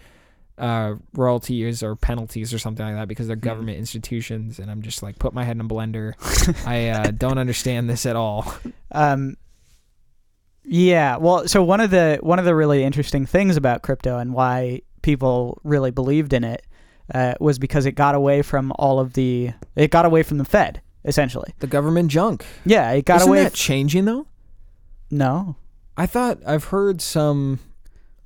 [0.60, 3.40] uh, royalties or penalties or something like that because they're Hmm.
[3.48, 4.58] government institutions.
[4.60, 6.12] And I'm just like, put my head in a blender.
[6.66, 8.52] I uh, don't understand this at all.
[8.92, 9.36] Um,
[10.64, 11.16] yeah.
[11.16, 14.82] Well, so one of the one of the really interesting things about crypto and why
[15.02, 16.64] people really believed in it
[17.14, 20.44] uh, was because it got away from all of the it got away from the
[20.44, 21.54] Fed essentially.
[21.60, 22.44] The government junk.
[22.66, 23.42] Yeah, it got Isn't away.
[23.44, 24.26] that changing though?
[25.10, 25.56] no,
[25.96, 27.58] I thought I've heard some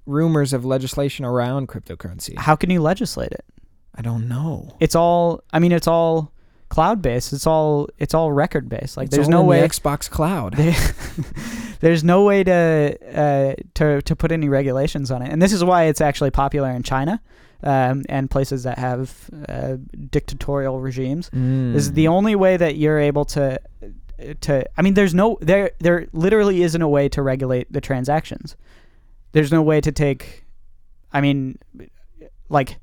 [0.07, 2.37] rumors of legislation around cryptocurrency.
[2.39, 3.45] how can you legislate it?
[3.95, 4.77] I don't know.
[4.81, 5.43] It's all.
[5.53, 6.33] I mean, it's all
[6.69, 7.33] cloud based.
[7.33, 7.89] It's all.
[7.99, 8.97] It's all record based.
[8.97, 9.61] Like, It's there's no way.
[9.61, 10.55] the Xbox Cloud.
[10.57, 10.75] There-
[11.81, 15.63] there's no way to uh, to to put any regulations on it, and this is
[15.63, 17.21] why it's actually popular in China
[17.63, 19.77] um, and places that have uh,
[20.11, 21.29] dictatorial regimes.
[21.31, 21.75] Mm.
[21.75, 23.61] Is the only way that you're able to
[24.41, 24.65] to.
[24.79, 28.57] I mean, there's no there there literally isn't a way to regulate the transactions.
[29.35, 30.45] There's no way to take.
[31.13, 31.59] I mean,
[32.49, 32.79] like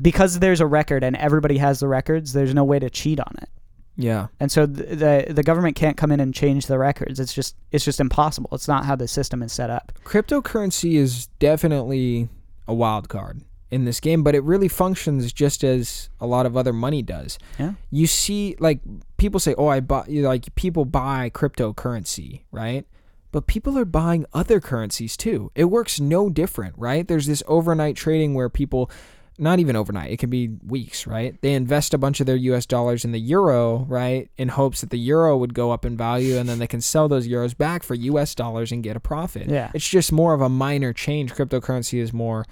[0.00, 2.32] because there's a record and everybody has the records.
[2.32, 3.48] There's no way to cheat on it
[3.96, 4.28] yeah.
[4.40, 7.20] and so the, the the government can't come in and change the records.
[7.20, 8.50] It's just it's just impossible.
[8.52, 9.92] It's not how the system is set up.
[10.04, 12.28] Cryptocurrency is definitely
[12.66, 16.56] a wild card in this game, but it really functions just as a lot of
[16.56, 17.38] other money does.
[17.58, 17.74] Yeah.
[17.90, 18.80] You see, like
[19.16, 22.86] people say, "Oh, I bought you know, like people buy cryptocurrency, right?
[23.34, 25.50] But people are buying other currencies too.
[25.56, 27.08] It works no different, right?
[27.08, 28.92] There's this overnight trading where people,
[29.38, 31.34] not even overnight, it can be weeks, right?
[31.42, 34.30] They invest a bunch of their US dollars in the euro, right?
[34.36, 37.08] In hopes that the euro would go up in value and then they can sell
[37.08, 39.48] those euros back for US dollars and get a profit.
[39.48, 39.72] Yeah.
[39.74, 41.34] It's just more of a minor change.
[41.34, 42.44] Cryptocurrency is more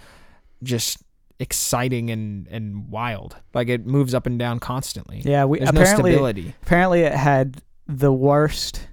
[0.64, 0.98] just
[1.38, 3.36] exciting and, and wild.
[3.54, 5.22] Like it moves up and down constantly.
[5.24, 6.54] Yeah, we There's no apparently stability.
[6.64, 8.88] apparently it had the worst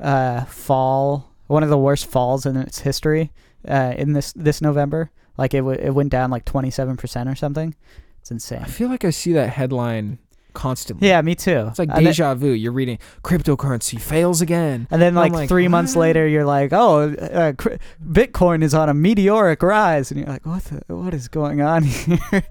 [0.00, 3.32] uh, fall, one of the worst falls in its history
[3.66, 5.10] uh, in this this November.
[5.36, 7.74] Like it w- it went down like twenty seven percent or something.
[8.20, 8.62] It's insane.
[8.62, 10.18] I feel like I see that headline
[10.54, 11.06] constantly.
[11.08, 11.68] Yeah, me too.
[11.68, 12.48] It's like and then, deja vu.
[12.50, 14.88] You're reading cryptocurrency fails again.
[14.90, 17.74] and then like, like, three months later, you're like, oh, uh, cr-
[18.04, 21.82] Bitcoin is on a meteoric rise, and you're like, what the, what is going on
[21.84, 22.42] here?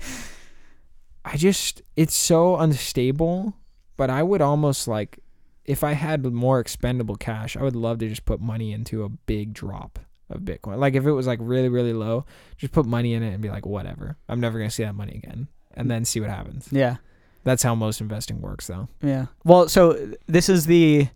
[1.25, 3.53] I just it's so unstable,
[3.97, 5.19] but I would almost like
[5.67, 9.09] if I had more expendable cash, I would love to just put money into a
[9.09, 9.99] big drop
[10.29, 10.77] of Bitcoin.
[10.77, 12.25] Like if it was like really really low,
[12.57, 14.17] just put money in it and be like whatever.
[14.27, 16.67] I'm never going to see that money again and then see what happens.
[16.71, 16.97] yeah.
[17.43, 18.89] That's how most investing works though.
[19.01, 19.27] Yeah.
[19.45, 21.07] Well, so this is the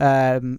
[0.00, 0.58] um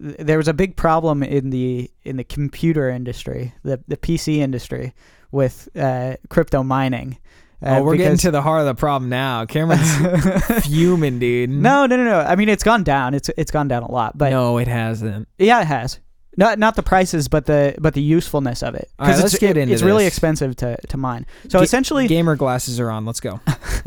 [0.00, 4.36] th- there was a big problem in the in the computer industry, the the PC
[4.38, 4.94] industry
[5.30, 7.18] with uh, crypto mining.
[7.64, 9.46] Uh, oh, we're getting to the heart of the problem now.
[9.46, 11.48] Cameron's fuming, dude.
[11.48, 12.20] No, no, no, no.
[12.20, 13.14] I mean, it's gone down.
[13.14, 15.28] It's it's gone down a lot, but no, it hasn't.
[15.38, 15.98] yeah, it has.
[16.36, 18.90] Not not the prices, but the but the usefulness of it.
[18.98, 21.26] All right, it's, let's get into It's really expensive to to mine.
[21.48, 23.06] So Ga- essentially, Gamer glasses are on.
[23.06, 23.40] Let's go.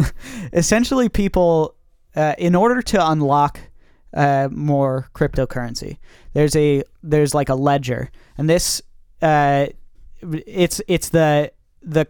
[0.53, 1.75] essentially people
[2.15, 3.59] uh, in order to unlock
[4.13, 5.97] uh, more cryptocurrency.
[6.34, 8.82] There's a there's like a ledger, and this
[9.21, 9.67] uh,
[10.21, 11.51] it's it's the
[11.82, 12.07] the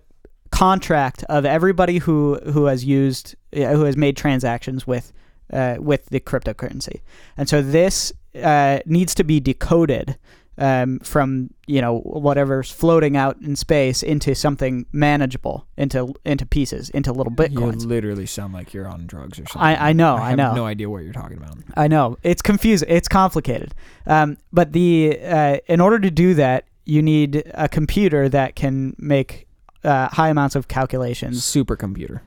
[0.52, 5.14] contract of everybody who who has used uh, who has made transactions with
[5.52, 7.02] uh, with the cryptocurrency,
[7.38, 10.18] and so this uh, needs to be decoded
[10.58, 16.90] um, from you know whatever's floating out in space into something manageable, into into pieces,
[16.90, 17.82] into little bitcoins.
[17.82, 19.62] You literally sound like you're on drugs or something.
[19.62, 20.54] I, I know, I, have know.
[20.54, 21.58] no idea what you're talking about.
[21.76, 22.90] I know it's confusing.
[22.90, 23.74] It's complicated.
[24.06, 28.96] Um, but the uh, in order to do that, you need a computer that can
[28.98, 29.47] make
[29.84, 31.42] uh, high amounts of calculations.
[31.42, 32.22] Supercomputer.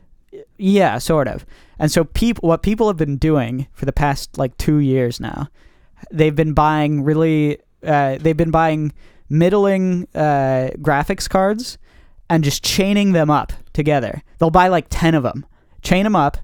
[0.58, 1.46] Yeah, sort of.
[1.78, 5.48] And so people, what people have been doing for the past like two years now,
[6.10, 8.92] they've been buying really, uh, they've been buying
[9.28, 11.78] middling uh, graphics cards
[12.28, 14.22] and just chaining them up together.
[14.38, 15.46] They'll buy like ten of them,
[15.82, 16.38] chain them up,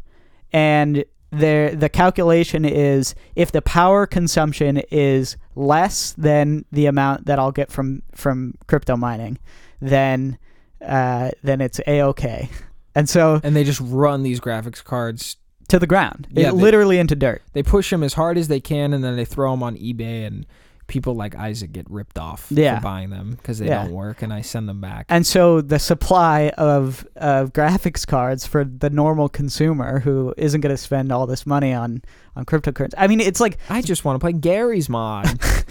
[0.53, 7.39] and their the calculation is if the power consumption is less than the amount that
[7.39, 9.39] I'll get from from crypto mining,
[9.81, 10.39] then
[10.85, 12.49] uh, then it's a okay.
[12.95, 15.37] And so And they just run these graphics cards.
[15.69, 17.43] to the ground, Yeah, It- they- literally into dirt.
[17.53, 20.25] They push them as hard as they can, and then they throw them on eBay,
[20.25, 20.47] and
[20.87, 22.77] people like Isaac get ripped off Yeah.
[22.79, 23.83] for buying them because they Yeah.
[23.83, 25.07] don't work, and I send them back.
[25.09, 30.73] And so the supply of of graphics cards for the normal consumer who isn't going
[30.73, 32.03] to spend all this money on
[32.37, 32.95] on cryptocurrency.
[32.97, 35.27] I mean, it's like I just want to play Garry's Mod.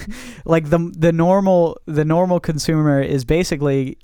[0.45, 3.97] like the the normal the normal consumer is basically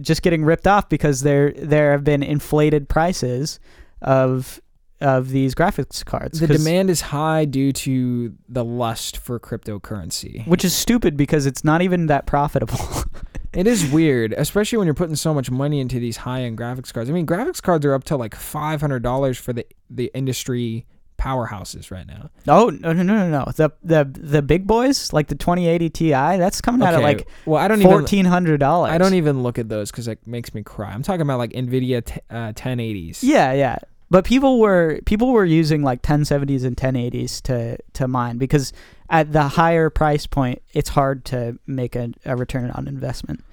[0.00, 3.60] just getting ripped off because there there have been inflated prices
[4.00, 4.60] of
[5.00, 6.38] of these graphics cards.
[6.38, 10.46] The demand is high due to the lust for cryptocurrency.
[10.46, 12.78] which is stupid because it's not even that profitable.
[13.52, 17.10] It is weird, especially when you're putting so much money into these high-end graphics cards.
[17.10, 20.86] I mean, graphics cards are up to like five hundred dollars for the the industry
[21.22, 22.30] powerhouses right now.
[22.48, 26.10] oh no no no no no the the the big boys like the 2080 Ti
[26.10, 28.90] that's coming out at like well, I don't even fourteen hundred dollars.
[28.90, 30.90] I don't even look at those because it makes me cry.
[30.90, 33.20] I'm talking about like Nvidia t- uh, 1080s.
[33.22, 33.78] Yeah, yeah.
[34.10, 38.72] But people were people were using like 1070s and 1080s to to mine because
[39.08, 43.44] at the higher price point, it's hard to make a, a return on investment.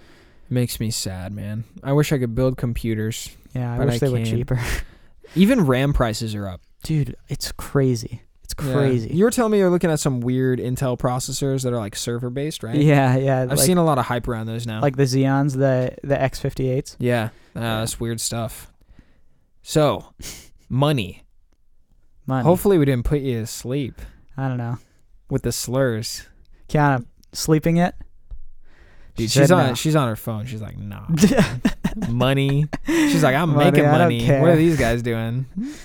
[0.50, 1.66] Makes me sad, man.
[1.84, 3.30] I wish I could build computers.
[3.54, 4.30] Yeah, I wish I they were can't.
[4.30, 4.60] cheaper.
[5.36, 6.62] Even RAM prices are up.
[6.84, 8.22] Dude, it's crazy.
[8.44, 8.74] It's Yeah.
[8.74, 9.10] crazy.
[9.14, 12.30] You were telling me you're looking at some weird Intel processors that are like server
[12.30, 12.76] based, right?
[12.76, 13.42] Yeah, yeah.
[13.44, 14.82] I've like, seen a lot of hype around those now.
[14.82, 16.96] like the Xeons, the the X58s.
[17.00, 18.72] yeah, uh, that's weird stuff.
[19.62, 20.14] So,
[20.68, 21.26] money.
[22.26, 22.44] Money.
[22.44, 24.02] Hopefully, we didn't put you to sleep
[24.38, 24.78] I don't know.
[25.30, 26.28] with the slurs.
[26.70, 27.94] Kiana, sleeping it.
[29.16, 29.68] Dude, She she's on.
[29.68, 29.74] no.
[29.74, 30.46] She's on her phone.
[30.46, 31.06] She's like, nah.
[32.10, 32.68] money.
[32.86, 34.28] She's like, I'm Money, making money.
[34.28, 35.46] What are these guys doing?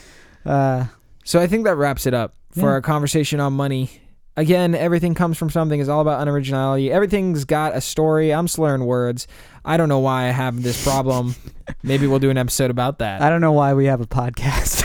[0.47, 0.87] uh,
[1.25, 2.67] So I think that wraps it up for Yeah.
[2.67, 3.91] our conversation on money.
[4.37, 5.79] Again, everything comes from something.
[5.81, 6.91] is all about unoriginality.
[6.91, 8.35] Everything's got a story.
[8.35, 9.27] I'm slurring words.
[9.65, 11.37] I don't know why I have this problem.
[11.85, 13.23] Maybe we'll do an episode about that.
[13.23, 14.83] I don't know why we have a podcast.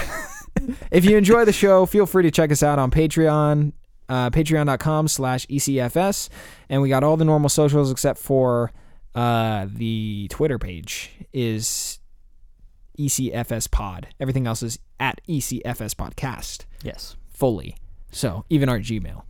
[0.92, 3.74] if you enjoy the show, feel free to check us out on Patreon,
[4.08, 6.30] uh, patreon.com slash ECFS.
[6.70, 8.72] And we got all the normal socials except for
[9.16, 12.00] uh, the Twitter page is
[13.00, 14.08] ECFS Pod.
[14.20, 17.16] Everything else is at ECFS Podcast yes.
[17.30, 17.76] fully.
[18.12, 19.24] So even our Gmail.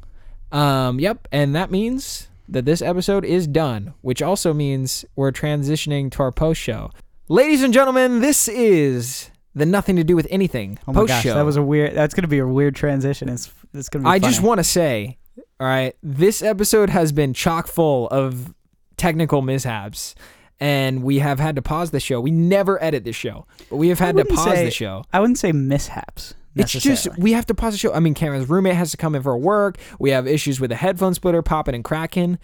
[0.52, 6.12] Um, yep, and that means that this episode is done, which also means we're transitioning
[6.12, 6.92] to our post show.
[7.28, 11.24] Ladies and gentlemen, this is the nothing to do with anything Oh my post gosh,
[11.24, 11.36] show.
[11.36, 11.96] that was a weird.
[11.96, 13.30] That's gonna be a weird transition.
[13.30, 14.10] It's it's gonna be.
[14.10, 15.18] I just want to say,
[15.60, 18.54] all right, this episode has been chock full of
[18.98, 20.16] technical mishaps.
[20.60, 22.20] And we have had to pause the show.
[22.20, 25.04] We never edit the show, but we have had to pause say- the show.
[25.14, 26.34] I wouldn't say mishaps.
[26.56, 27.94] It's just we have to pause the show.
[27.94, 29.78] I mean, Cameron's roommate has to come in for work.
[30.00, 32.40] We have issues with the headphone splitter popping and cracking.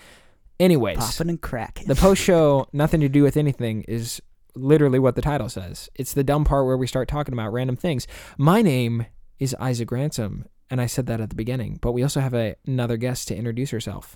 [0.59, 1.87] Anyways, popping and cracking.
[1.87, 4.21] the post show, nothing to do with anything, is
[4.55, 5.89] literally what the title says.
[5.95, 8.07] It's the dumb part where we start talking about random things.
[8.37, 9.05] My name
[9.37, 12.55] is Isaac Ransom, and I said that at the beginning, but we also have a,
[12.65, 14.15] another guest to introduce herself.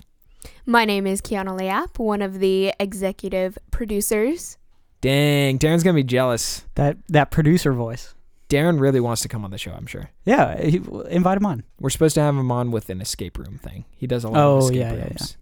[0.66, 4.56] My name is Kiana Leap, one of the executive producers.
[5.00, 6.64] Dang, Darren's gonna be jealous.
[6.74, 8.14] that that producer voice.
[8.48, 9.70] Darren really wants to come on the show.
[9.72, 10.10] I'm sure.
[10.24, 11.62] Yeah, he, invite him on.
[11.78, 13.84] We're supposed to have him on with an escape room thing.
[13.96, 15.36] He does a lot Oh, of escape yeah, yeah, rooms.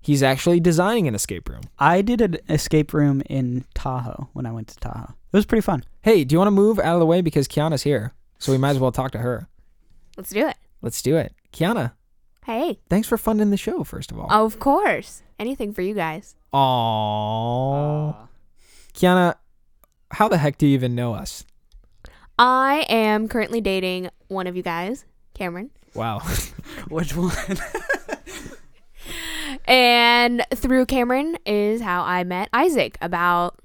[0.00, 1.62] He's actually designing an escape room.
[1.78, 5.14] I did an escape room in Tahoe when I went to Tahoe.
[5.32, 5.84] It was pretty fun.
[6.02, 8.14] Hey, do you want to move out of the way because Kiana's here?
[8.38, 9.48] So we might as well talk to her.
[10.16, 10.56] Let's do it.
[10.80, 11.34] Let's do it.
[11.52, 11.92] Kiana,
[12.46, 14.30] Hey, thanks for funding the show, first of all.
[14.30, 15.22] of course.
[15.36, 16.36] Anything for you guys.
[16.54, 18.16] Aww.
[18.94, 19.34] Kiana,
[20.12, 21.44] how the heck do you even know us?
[22.38, 25.70] I am currently dating one of you guys, Cameron.
[25.94, 26.20] Wow.
[26.88, 27.32] Which one?
[29.68, 33.58] And through Cameron is how I met Isaac about,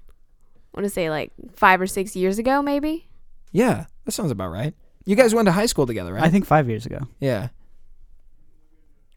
[0.74, 3.08] I want to say like five or six years ago, maybe.
[3.52, 4.74] Yeah, that sounds about right.
[5.06, 6.24] You guys went to high school together, right?
[6.24, 7.02] I think five years ago.
[7.20, 7.50] yeah.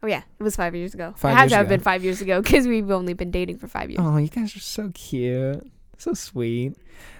[0.04, 1.14] Oh yeah, it was five years ago.
[1.16, 1.76] Five it had years to have ago.
[1.76, 4.00] been five years ago because we've only been dating for five years.
[4.02, 5.66] Oh, you guys are so cute.
[5.96, 6.74] So sweet.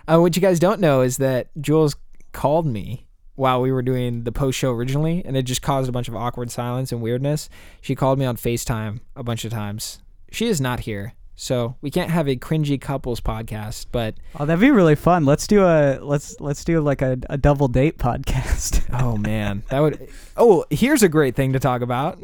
[0.06, 1.96] Uh, what you guys don't know is that Jules
[2.32, 3.06] called me
[3.36, 6.14] while we were doing the post show originally, and it just caused a bunch of
[6.14, 7.48] awkward silence and weirdness.
[7.80, 10.00] She called me on FaceTime a bunch of times.
[10.30, 14.60] She is not here, so we can't have a cringy couples podcast, but Oh, that'd
[14.60, 15.24] be really fun.
[15.24, 18.84] Let's do a let's let's do like a, a double date podcast.
[18.92, 20.08] oh man, that would.
[20.36, 22.18] Oh, here's a great thing to talk about.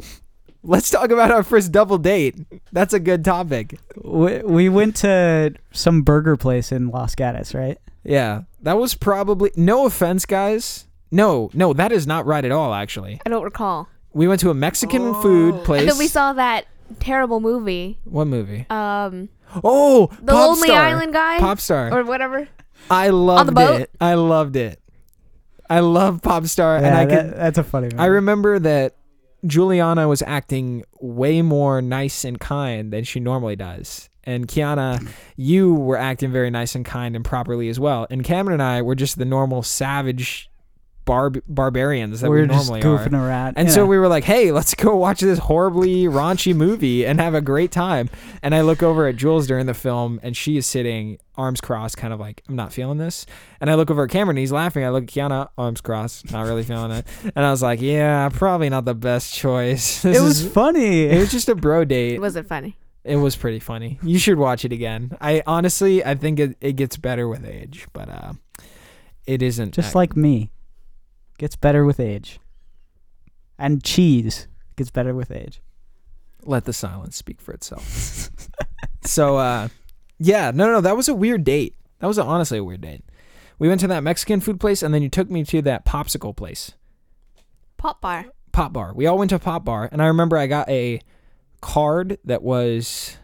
[0.62, 2.36] Let's talk about our first double date.
[2.72, 3.78] That's a good topic.
[3.96, 7.78] we, we went to some burger place in Los Gatos, right?
[8.04, 10.86] Yeah, that was probably no offense, guys.
[11.10, 12.72] No, no, that is not right at all.
[12.74, 13.88] Actually, I don't recall.
[14.12, 15.80] we went to a Mexican food place.
[15.82, 16.66] And then we saw that
[16.98, 18.66] terrible movie, what movie?
[18.70, 19.28] um,
[19.64, 20.80] Oh, the Pop Lonely Star.
[20.82, 21.92] Island guy, Pop Star.
[21.98, 22.48] or whatever.
[22.90, 23.80] I loved boat?
[23.82, 23.90] it.
[24.00, 24.80] I loved it.
[25.68, 27.36] I love Pop Star, and I that- could.
[27.38, 27.86] that's a funny.
[27.86, 27.98] Movie.
[27.98, 28.94] I remember that
[29.46, 34.08] Juliana was acting way more nice and kind than she normally does.
[34.24, 38.06] And Kiana, you were acting very nice and kind and properly as well.
[38.10, 40.49] And Cameron and I were just the normal savage
[41.10, 43.28] barb- barbarians that we're we just normally goofing are.
[43.28, 47.04] around, And you so we were like, hey, let's go watch this horribly raunchy movie
[47.04, 48.08] and have a great time.
[48.42, 51.96] And I look over at Jules during the film, and she is sitting arms crossed,
[51.96, 53.26] kind of like, I'm not feeling this.
[53.60, 54.84] And I look over at Cameron, he's laughing.
[54.84, 57.06] I look at Kiana, arms crossed, not really feeling it.
[57.34, 60.02] And I was like, yeah, probably not the best choice.
[60.10, 61.04] This it was is- funny.
[61.06, 62.14] it was just a bro date.
[62.14, 62.76] It wasn't funny.
[63.02, 63.98] It was pretty funny.
[64.02, 65.16] You should watch it again.
[65.20, 68.32] I honestly, I think it, it gets better with age, but uh,
[69.26, 69.72] it isn't.
[69.74, 70.50] just uh, like me,
[71.40, 72.38] gets better with age.
[73.58, 75.62] And cheese gets better with age.
[76.44, 78.28] let the silence speak for itself.
[79.04, 79.68] so, uh,
[80.18, 81.76] yeah, no, no, no, that was a weird date.
[82.00, 83.04] That was honestly a weird date.
[83.58, 86.36] We went to that Mexican food place, and then you took me to that popsicle
[86.36, 86.72] place,
[87.78, 88.26] Pop bar.
[88.52, 88.92] Pop Bar.
[88.94, 91.00] We all went to Pop Bar, and I remember I got a
[91.62, 93.16] card that was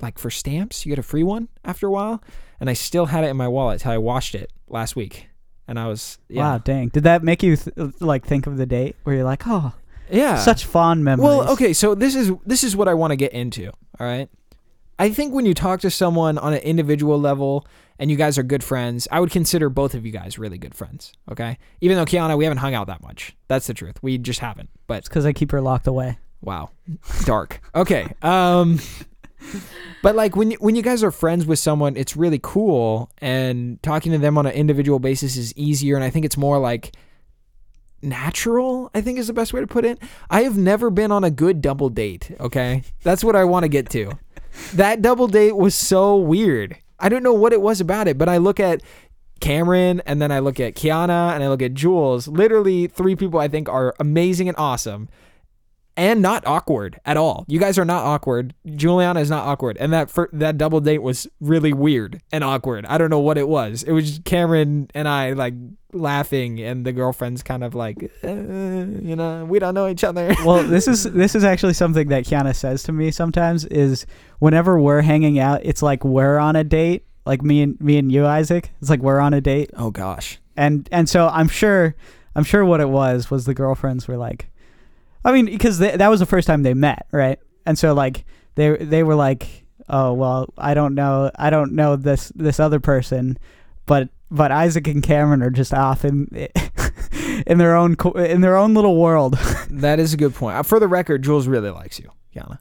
[0.00, 0.84] like for stamps.
[0.84, 2.20] You get a free one after a while,
[2.58, 5.28] and I still had it in my wallet till I washed it last week,
[5.70, 6.88] and I was yeah, Wow, dang!
[6.88, 9.72] Did that make you th- like think of the date where you're like, oh,
[10.10, 11.24] yeah, such fond memories?
[11.24, 13.68] Well, okay, so this is this is what I want to get into.
[13.68, 14.28] All right.
[14.98, 17.66] I think when you talk to someone on an individual level
[17.98, 20.74] and you guys are good friends, I would consider both of you guys really good
[20.74, 21.12] friends.
[21.30, 21.56] Okay.
[21.80, 23.34] Even though Kiana, we haven't hung out that much.
[23.48, 23.96] That's the truth.
[24.02, 24.68] We just haven't.
[24.86, 26.18] But It's because I keep her locked away.
[26.42, 26.68] wow.
[27.24, 27.62] Dark.
[27.74, 28.12] Okay.
[28.20, 28.78] Um
[30.02, 33.82] but like when you, when you guys are friends with someone, it's really cool and
[33.82, 36.92] talking to them on an individual basis is easier and I think it's more like
[38.02, 39.98] natural, I think is the best way to put it.
[40.30, 42.82] I have never been on a good double date, okay?
[43.02, 44.18] That's what I want to get to.
[44.74, 46.76] That double date was so weird.
[46.98, 48.82] I don't know what it was about it, but I look at
[49.40, 52.28] Cameron and then I look at Kiana and I look at Jules.
[52.28, 55.08] Literally three people I think are amazing and awesome
[56.00, 57.44] and not awkward at all.
[57.46, 58.54] You guys are not awkward.
[58.74, 59.76] Juliana is not awkward.
[59.78, 62.86] And that fir- that double date was really weird and awkward.
[62.86, 63.82] I don't know what it was.
[63.82, 65.52] It was Cameron and I like
[65.92, 70.34] laughing and the girlfriend's kind of like uh, you know, we don't know each other.
[70.42, 73.66] well, this is this is actually something that Kiana says to me sometimes.
[73.66, 74.06] Is
[74.38, 77.04] whenever we're hanging out, it's like we're on a date.
[77.26, 78.70] Like me and me and you, Isaac.
[78.80, 80.38] It's like we're on a date, oh gosh.
[80.56, 81.94] and and so I'm sure
[82.34, 84.49] I'm sure what it was was the girlfriends were like,
[85.24, 87.38] I mean, because they, that was the first time they met, right?
[87.66, 91.96] And so like they they were like, oh well, I don't know, I don't know
[91.96, 93.38] this this other person,
[93.86, 96.28] but but Isaac and Cameron are just off in
[97.46, 99.38] in their own in their own little world.
[99.70, 100.56] That is a good point.
[100.56, 102.58] Uh, For the record, Jules really likes you, Kiana.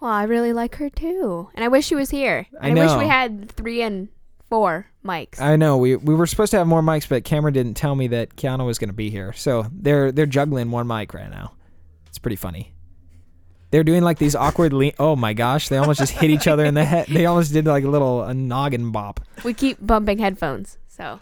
[0.00, 2.46] Well, I really like her too, and I wish she was here.
[2.60, 4.08] I And I, wish we had three and
[4.48, 5.40] four mics.
[5.40, 8.08] I know we we were supposed to have more mics, but Cameron didn't tell me
[8.08, 9.32] that Kiana was going to be here.
[9.34, 11.52] So they're they're juggling one mic right now.
[12.26, 12.72] It's pretty funny.
[13.70, 16.64] They're doing like these awkward le- Oh my gosh, they almost just hit each other
[16.64, 17.06] in the head.
[17.06, 19.20] They almost did like a little a noggin bop.
[19.44, 21.20] we keep bumping headphones, so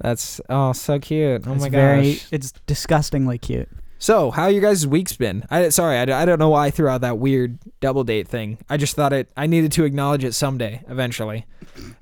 [0.00, 1.46] That's oh so cute.
[1.46, 2.28] Oh it's my very, gosh.
[2.32, 3.68] it's disgustingly cute.
[4.00, 5.44] So how you guys' weeks been?
[5.50, 8.58] I sorry, I, I don't know why I threw out that weird double date thing.
[8.68, 9.30] I just thought it.
[9.36, 11.46] I needed to acknowledge it someday, eventually,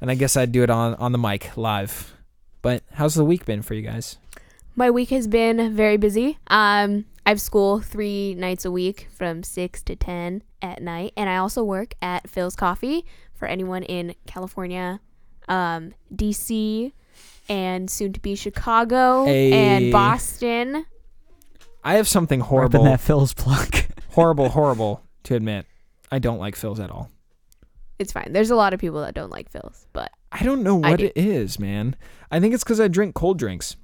[0.00, 2.14] and I guess I'd do it on on the mic live.
[2.62, 4.16] But how's the week been for you guys?
[4.74, 6.38] my week has been very busy.
[6.46, 11.28] Um, I have school three nights a week from six to ten at night, and
[11.28, 13.04] I also work at Philz Coffee
[13.34, 14.98] for anyone in California,
[15.46, 16.90] um, DC,
[17.46, 19.52] and soon to be Chicago Hey.
[19.52, 20.86] and Boston.
[21.84, 23.76] I have something Ripping horrible, that Philz plug.
[24.12, 25.66] horrible, horrible to admit.
[26.10, 27.10] I don't like Philz at all.
[27.98, 28.32] It's fine.
[28.32, 31.04] There's a lot of people that don't like Philz, but I don't know what do.
[31.04, 31.94] it is, man.
[32.30, 33.76] I think it's because I drink cold drinks.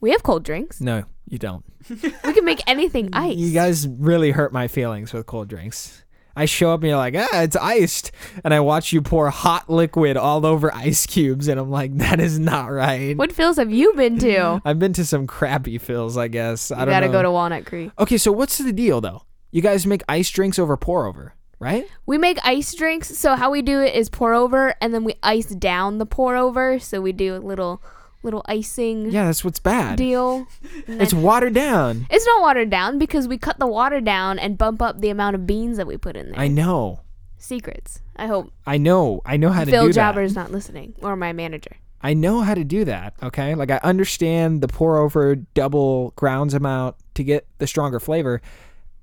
[0.00, 0.80] We have cold drinks.
[0.80, 1.64] No, you don't.
[1.90, 3.36] We can make anything ice.
[3.36, 6.04] You guys really hurt my feelings with cold drinks.
[6.36, 8.12] I show up and you're like, ah, it's iced.
[8.44, 11.48] And I watch you pour hot liquid all over ice cubes.
[11.48, 13.16] And I'm like, that is not right.
[13.16, 14.62] What Philz have you been to?
[14.64, 16.70] I've been to some crappy Philz, I guess.
[16.70, 16.92] I don't know.
[16.92, 17.12] gotta know.
[17.12, 17.90] go to Walnut Creek.
[17.98, 19.22] Okay, so what's the deal, though?
[19.50, 21.86] You guys make ice drinks over pour over, right?
[22.06, 23.18] We make ice drinks.
[23.18, 26.36] So how we do it is pour over, and then we ice down the pour
[26.36, 26.78] over.
[26.78, 27.82] So we do a little,
[28.22, 29.96] little icing Yeah, that's what's bad.
[29.96, 30.46] deal.
[30.88, 32.06] It's watered down.
[32.10, 35.34] It's not watered down because we cut the water down and bump up the amount
[35.36, 36.40] of beans that we put in there.
[36.40, 37.00] I know.
[37.36, 38.00] Secrets.
[38.16, 39.22] I hope I know.
[39.24, 40.14] I know how to do that.
[40.14, 41.76] Phil Jaber not listening, or my manager.
[42.02, 43.14] I know how to do that.
[43.22, 48.40] Okay, like I understand the pour over double grounds amount to get the stronger flavor.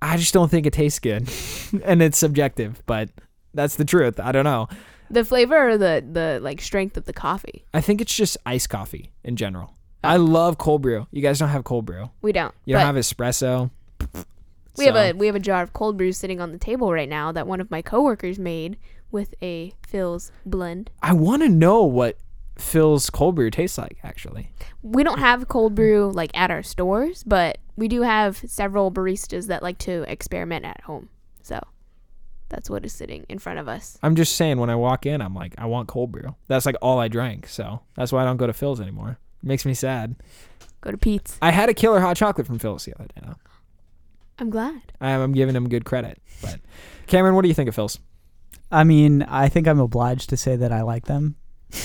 [0.02, 1.30] I just don't think it tastes good,
[1.84, 3.10] and it's subjective, but
[3.54, 4.20] that's the truth.
[4.20, 4.68] I don't know.
[5.10, 7.66] The flavor or the the like strength of the coffee.
[7.74, 9.74] I think it's just iced coffee in general.
[10.04, 10.10] Oh.
[10.10, 11.08] I love cold brew.
[11.12, 12.10] You guys don't have cold brew.
[12.22, 12.54] We don't.
[12.66, 13.72] You don't have espresso.
[14.78, 17.10] we have a we have a jar of cold brew sitting on the table right
[17.10, 18.78] now that one of my coworkers made
[19.12, 20.92] with a Philz blend.
[21.02, 22.18] I want to know what
[22.58, 23.98] Philz cold brew tastes like.
[24.04, 24.52] Actually,
[24.82, 29.48] We don't have cold brew like at our stores, but we do have several baristas
[29.48, 31.10] that like to experiment at home.
[32.46, 33.98] So that's what is sitting in front of us.
[34.04, 36.36] I'm just saying when I walk in, I'm like, I want cold brew.
[36.48, 37.48] That's like all I drank.
[37.48, 39.18] So that's why I don't go to Philz anymore.
[39.44, 40.16] It makes me sad.
[40.82, 41.38] Go to Pete's.
[41.42, 43.22] I had a killer hot chocolate from Philz the other day.
[43.26, 43.36] though.
[44.38, 44.94] I'm glad.
[45.02, 46.22] I'm, I'm giving him good credit.
[46.42, 46.60] But
[47.08, 48.00] Cameron, what do you think of Philz?
[48.72, 51.36] I mean, I think I'm obliged to say that I like them.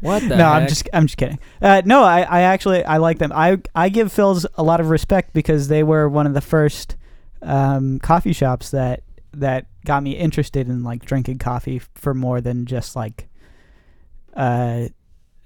[0.00, 1.38] What the no, I'm just I'm just kidding.
[1.60, 3.32] Uh, no, I, I actually I like them.
[3.34, 6.96] I I give Philz a lot of respect because they were one of the first
[7.42, 9.02] um, coffee shops that
[9.32, 13.28] that got me interested in like drinking coffee for more than just like
[14.34, 14.88] uh,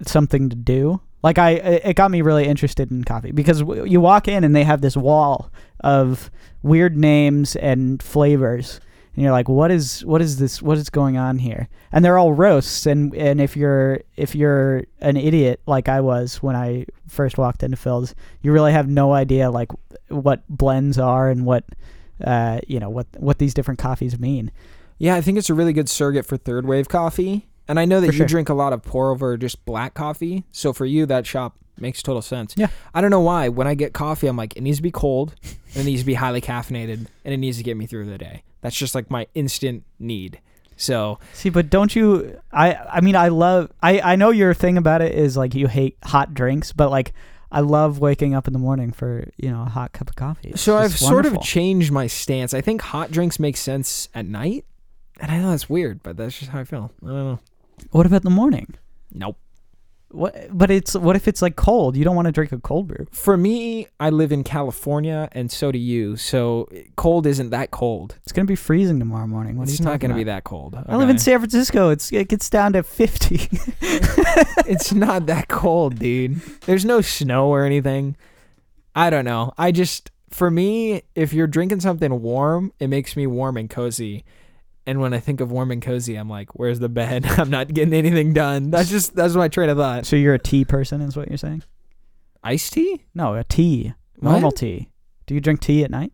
[0.06, 1.00] something to do.
[1.22, 4.56] Like I, it got me really interested in coffee because w- you walk in and
[4.56, 6.30] they have this wall of
[6.62, 8.80] weird names and flavors,
[9.14, 10.60] and you're like, what is what is this?
[10.60, 11.68] What is going on here?
[11.92, 16.42] And they're all roasts, and and if you're if you're an idiot like I was
[16.42, 19.70] when I first walked into Philz, you really have no idea like
[20.08, 21.64] what blends are and what
[22.24, 24.50] uh you know what what these different coffees mean.
[24.98, 27.46] yeah, I think it's a really good surrogate for third wave coffee.
[27.68, 28.26] And I know that For you sure.
[28.26, 30.44] drink a lot of pour over just black coffee.
[30.50, 32.54] So for you, that shop makes total sense.
[32.56, 32.68] Yeah.
[32.92, 33.48] I don't know why.
[33.48, 35.34] When I get coffee, I'm like, it needs to be cold,
[35.74, 38.18] and it needs to be highly caffeinated, and it needs to get me through the
[38.18, 38.42] day.
[38.62, 40.40] That's just like my instant need.
[40.76, 42.38] So See, but don't you?
[42.52, 43.70] I I mean, I love.
[43.80, 47.12] I I know your thing about it is like you hate hot drinks, but like
[47.52, 50.48] I love waking up in the morning for you know a hot cup of coffee.
[50.50, 52.54] It's So I've sort of changed my stance.
[52.54, 54.64] I think hot drinks make sense at night.
[55.20, 56.90] And I know that's weird, but that's just how I feel.
[57.02, 57.40] I don't know.
[57.90, 58.74] What about the morning?
[59.12, 59.36] Nope.
[60.12, 60.48] What?
[60.50, 61.96] But it's what if it's like cold?
[61.96, 63.06] You don't want to drink a cold brew.
[63.10, 66.16] For me, I live in California and so do you.
[66.16, 68.16] So cold isn't that cold.
[68.22, 69.56] It's gonna be freezing tomorrow morning.
[69.56, 70.36] What it's you not talking to be about?
[70.36, 70.74] that cold.
[70.86, 71.22] I live in okay?
[71.22, 71.90] San Francisco.
[71.90, 73.48] It's it gets down to fifty.
[74.66, 76.40] it's not that cold, dude.
[76.66, 78.16] There's no snow or anything.
[78.94, 79.52] I don't know.
[79.56, 84.24] I just for me, if you're drinking something warm, it makes me warm and cozy.
[84.86, 87.24] And when I think of warm and cozy, I'm like, where's the bed?
[87.38, 88.70] I'm not getting anything done.
[88.70, 90.06] That's just that's my train of thought.
[90.06, 91.62] so you're a tea person, is what you're saying?
[92.42, 93.04] Iced tea?
[93.14, 94.32] No, a tea, What?
[94.32, 94.88] normal tea.
[95.26, 96.12] Do you drink tea at night?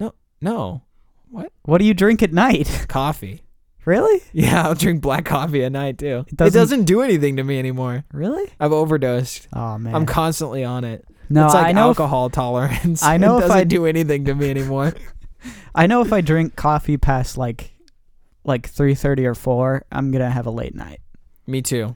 [0.00, 0.14] No.
[0.40, 0.82] No.
[1.30, 2.86] What What do you drink at night?
[2.88, 3.42] Coffee.
[3.84, 4.22] really?
[4.32, 6.24] Yeah, I'll drink black coffee at night too.
[6.26, 8.04] It It doesn't- doesn't, do anything to me anymore.
[8.12, 8.50] Really?
[8.58, 9.46] I've overdosed.
[9.52, 9.94] Oh man.
[9.94, 11.04] I'm constantly on it.
[11.30, 11.90] no, it's like I know.
[11.90, 13.02] If, alcohol tolerance.
[13.04, 14.92] I know it if doesn't I- do anything to me anymore.
[15.74, 17.70] I know if I drink coffee past like
[18.44, 21.00] like three thirty or four, I'm gonna have a late night.
[21.46, 21.94] me too.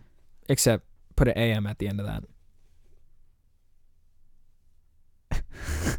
[0.48, 0.84] Except
[1.16, 2.24] put an AM at the end of that.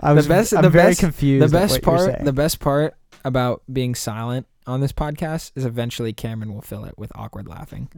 [0.00, 1.44] I was the best- I'm the very best- confused.
[1.52, 2.94] the best part the best part
[3.24, 7.88] about being silent on this podcast is eventually Cameron will fill it with awkward laughing.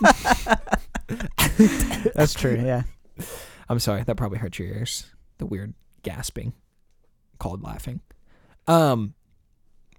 [2.14, 2.60] That's true.
[2.64, 2.82] Yeah.
[3.68, 5.06] I'm sorry, that probably hurt your ears.
[5.38, 6.52] The weird gasping
[7.38, 8.00] called laughing.
[8.66, 9.14] Um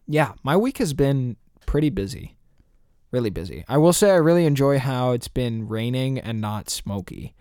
[0.07, 2.36] yeah, my week has been pretty busy.
[3.11, 3.64] Really busy.
[3.68, 7.34] I will say I really enjoy how it's been raining and not smoky.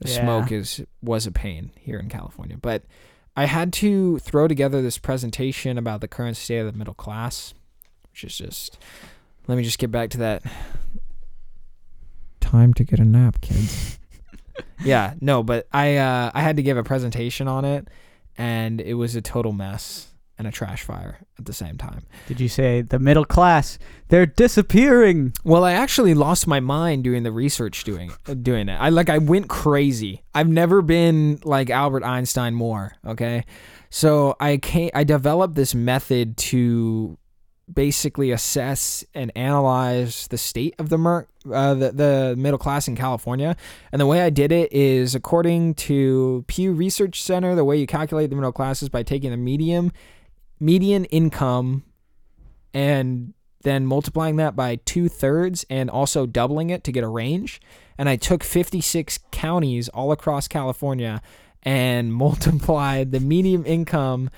[0.00, 0.20] The Yeah.
[0.20, 2.84] smoke is was a pain here in California, but
[3.36, 7.54] I had to throw together this presentation about the current state of the middle class,
[8.10, 8.78] which is just
[9.46, 10.42] let me just get back to that
[12.40, 13.98] time to get a nap, kids.
[14.84, 17.88] yeah, no, but I uh, I had to give a presentation on it,
[18.40, 20.06] and it was a total mess
[20.38, 22.06] and a trash fire at the same time.
[22.26, 23.78] Did you say the middle class?
[24.08, 25.34] They're disappearing.
[25.44, 28.76] Well, I actually lost my mind doing the research doing doing it.
[28.76, 30.24] I like I went crazy.
[30.34, 33.44] I've never been like Albert Einstein more, okay?
[33.90, 37.18] So I came, I developed this method to
[37.72, 42.96] basically assess and analyze the state of the mer- uh, the, the middle class in
[42.96, 43.56] California.
[43.92, 47.86] And the way I did it is according to Pew Research Center, the way you
[47.86, 49.92] calculate the middle class is by taking the medium
[50.60, 51.82] median income
[52.74, 53.32] and
[53.62, 57.60] then multiplying that by two thirds and also doubling it to get a range.
[57.98, 61.20] And I took 56 counties all across California
[61.62, 64.30] and multiplied the median income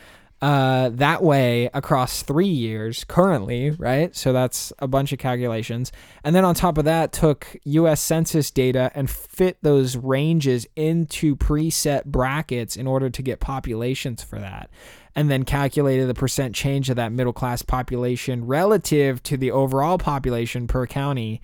[0.43, 4.15] uh, that way across three years currently, right?
[4.17, 5.93] So that's a bunch of calculations.
[6.25, 11.37] And then on top of that, took US Census data and fit those ranges into
[11.37, 14.69] preset brackets in order to get populations for that.
[15.15, 19.97] And then calculated the percent change of that middle class population relative to the overall
[19.97, 21.41] population per county.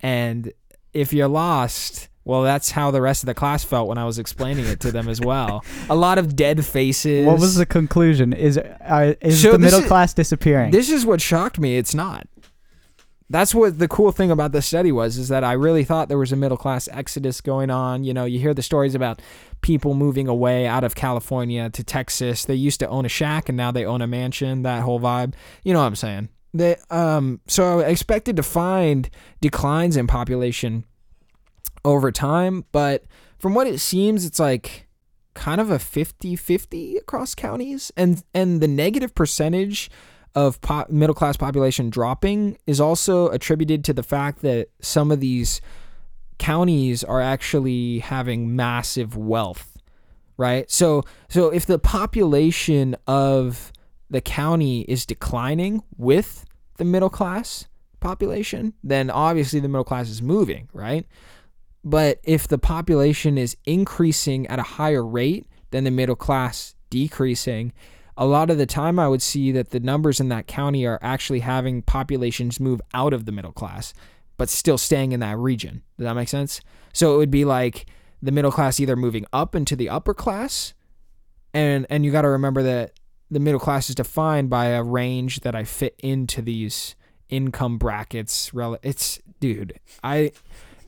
[0.00, 0.52] And
[0.92, 4.18] if you're lost, well, that's how the rest of the class felt when I was
[4.18, 5.64] explaining it to them as well.
[5.88, 7.24] A lot of dead faces.
[7.24, 8.32] What was the conclusion?
[8.32, 10.72] Is uh, is So the middle is- class disappearing?
[10.72, 11.78] This is what shocked me.
[11.78, 12.26] It's not.
[13.28, 16.18] That's what the cool thing about this study was is that I really thought there
[16.18, 18.04] was a middle class exodus going on.
[18.04, 19.20] You know, you hear the stories about
[19.62, 22.44] people moving away out of California to Texas.
[22.44, 25.34] They used to own a shack and now they own a mansion, that whole vibe.
[25.64, 26.28] You know what I'm saying?
[26.54, 30.84] They um so I expected to find declines in population
[31.86, 33.04] over time, but
[33.38, 34.86] from what it seems it's like
[35.34, 39.90] kind of a 50-50 across counties and and the negative percentage
[40.34, 45.20] of po- middle class population dropping is also attributed to the fact that some of
[45.20, 45.60] these
[46.38, 49.76] counties are actually having massive wealth
[50.36, 50.70] right?
[50.70, 53.72] So so if the population of
[54.10, 56.44] the county is declining with
[56.76, 57.66] the middle class
[58.00, 61.06] population then obviously the middle class is moving right
[61.86, 67.72] but if the population is increasing at a higher rate than the middle class decreasing,
[68.16, 70.98] a lot of the time I would see that the numbers in that county are
[71.00, 73.94] actually having populations move out of the middle class,
[74.36, 75.84] but still staying in that region.
[75.96, 76.60] Does that make sense?
[76.92, 77.86] So it would be like
[78.20, 80.74] the middle class either moving up into the upper class,
[81.54, 82.98] and and you got to remember that
[83.30, 86.96] the middle class is defined by a range that I fit into these
[87.28, 88.50] income brackets.
[88.82, 90.32] It's dude, I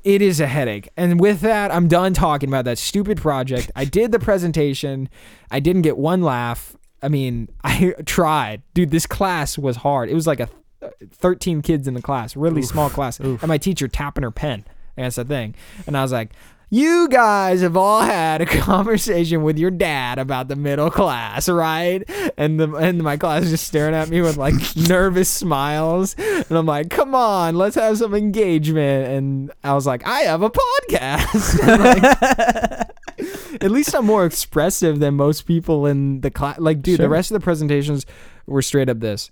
[0.05, 0.89] it is a headache.
[0.97, 3.71] And with that, I'm done talking about that stupid project.
[3.75, 5.09] I did the presentation.
[5.51, 6.77] I didn't get one laugh.
[7.03, 8.63] I mean, I tried.
[8.75, 10.09] Dude, this class was hard.
[10.09, 10.49] It was like a
[10.81, 13.19] uh, 13 kids in the class, really small class.
[13.19, 14.65] And my teacher tapping her pen.
[14.97, 15.55] That's the thing.
[15.87, 16.31] And I was like,
[16.71, 22.03] you guys have all had a conversation with your dad about the middle class, right?
[22.37, 26.51] And the and my class is just staring at me with like nervous smiles, and
[26.51, 30.51] I'm like, "Come on, let's have some engagement." And I was like, "I have a
[30.51, 32.89] podcast."
[33.19, 36.59] Like, at least I'm more expressive than most people in the class.
[36.59, 38.07] Like, dude, the rest of the presentations
[38.47, 39.31] were straight up this.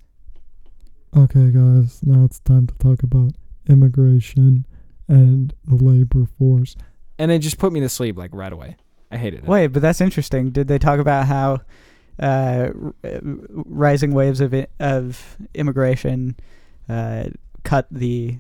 [1.16, 3.32] Okay, guys, now it's time to talk about
[3.68, 4.66] immigration
[5.08, 6.76] and the labor force.
[7.18, 8.76] And it just put me to sleep like right away.
[9.10, 9.46] I hated it.
[9.48, 10.50] Wait, but that's interesting.
[10.50, 11.60] Did they talk about how
[12.20, 16.36] uh, r- uh, rising waves of i- of immigration
[16.88, 17.24] uh,
[17.62, 18.38] cut the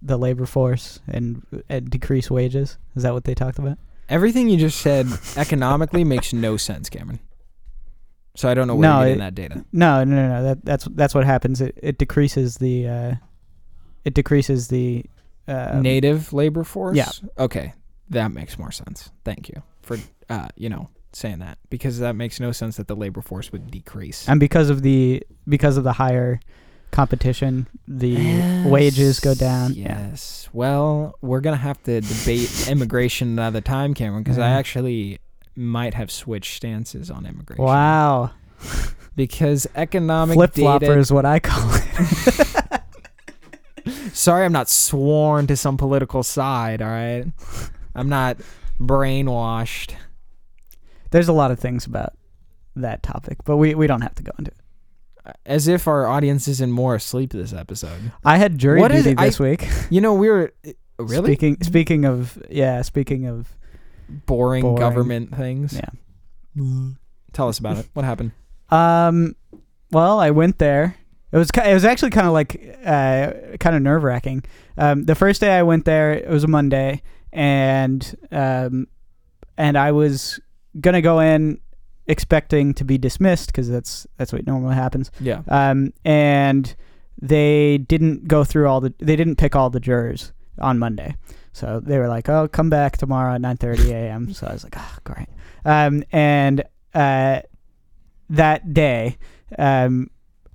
[0.00, 2.78] the labor force and, and decrease wages?
[2.96, 3.76] Is that what they talked about?
[4.08, 5.06] Everything you just said
[5.36, 7.18] economically makes no sense, Cameron.
[8.36, 9.64] So I don't know where No, you're getting it- that data.
[9.72, 10.42] No, no, no, no.
[10.42, 11.60] That that's that's what happens.
[11.60, 13.14] It it decreases the uh,
[14.04, 15.04] it decreases the
[15.48, 16.96] uh, Native labor force.
[16.96, 17.10] yeah.
[17.38, 17.72] Okay,
[18.10, 19.10] that makes more sense.
[19.24, 19.98] Thank you for
[20.28, 23.70] uh, you know saying that because that makes no sense that the labor force would
[23.70, 24.28] decrease.
[24.28, 26.40] and because of the because of the higher
[26.90, 29.74] competition, the wages go down.
[29.74, 30.08] Yeah.
[30.10, 30.48] Yes.
[30.52, 35.18] Well, we're gonna have to debate immigration another time, Cameron, because I actually
[35.56, 37.64] might have switched stances on immigration.
[37.64, 38.30] Wow.
[39.16, 40.98] Because economic Flip flopper data.
[40.98, 42.80] is what I call it.
[44.12, 46.82] Sorry, I'm not sworn to some political side.
[46.82, 47.24] All right,
[47.94, 48.38] I'm not
[48.80, 49.94] brainwashed.
[51.10, 52.14] There's a lot of things about
[52.76, 55.36] that topic, but we, we don't have to go into it.
[55.46, 58.12] As if our audience isn't more asleep this episode.
[58.24, 59.66] I had jury What is- duty I- this week.
[59.90, 60.52] You know, we were
[60.98, 63.48] really Speaking speaking of yeah, speaking of
[64.26, 64.76] boring, Boring.
[64.76, 65.72] government things.
[65.74, 66.90] yeah.
[67.32, 67.88] Tell us about it.
[67.94, 68.32] What happened?
[68.70, 69.34] Um,
[69.90, 70.96] well, I went there.
[71.32, 74.44] It was it was actually kind of like uh, kind of nerve wracking.
[74.76, 77.02] Um, the first day I went there, it was a Monday,
[77.34, 78.86] and um,
[79.58, 80.40] and I was
[80.80, 81.60] gonna go in
[82.06, 85.10] expecting to be dismissed because that's that's what normally happens.
[85.20, 85.42] Yeah.
[85.48, 86.74] Um, and
[87.20, 91.16] they didn't go through all the they didn't pick all the jurors on Monday.
[91.52, 94.76] So they were like, "Oh, come back tomorrow at 9:30 a.m." so I was like,
[94.76, 95.28] "Oh, great."
[95.64, 97.40] Um, and uh,
[98.30, 99.16] that day,
[99.58, 100.10] um,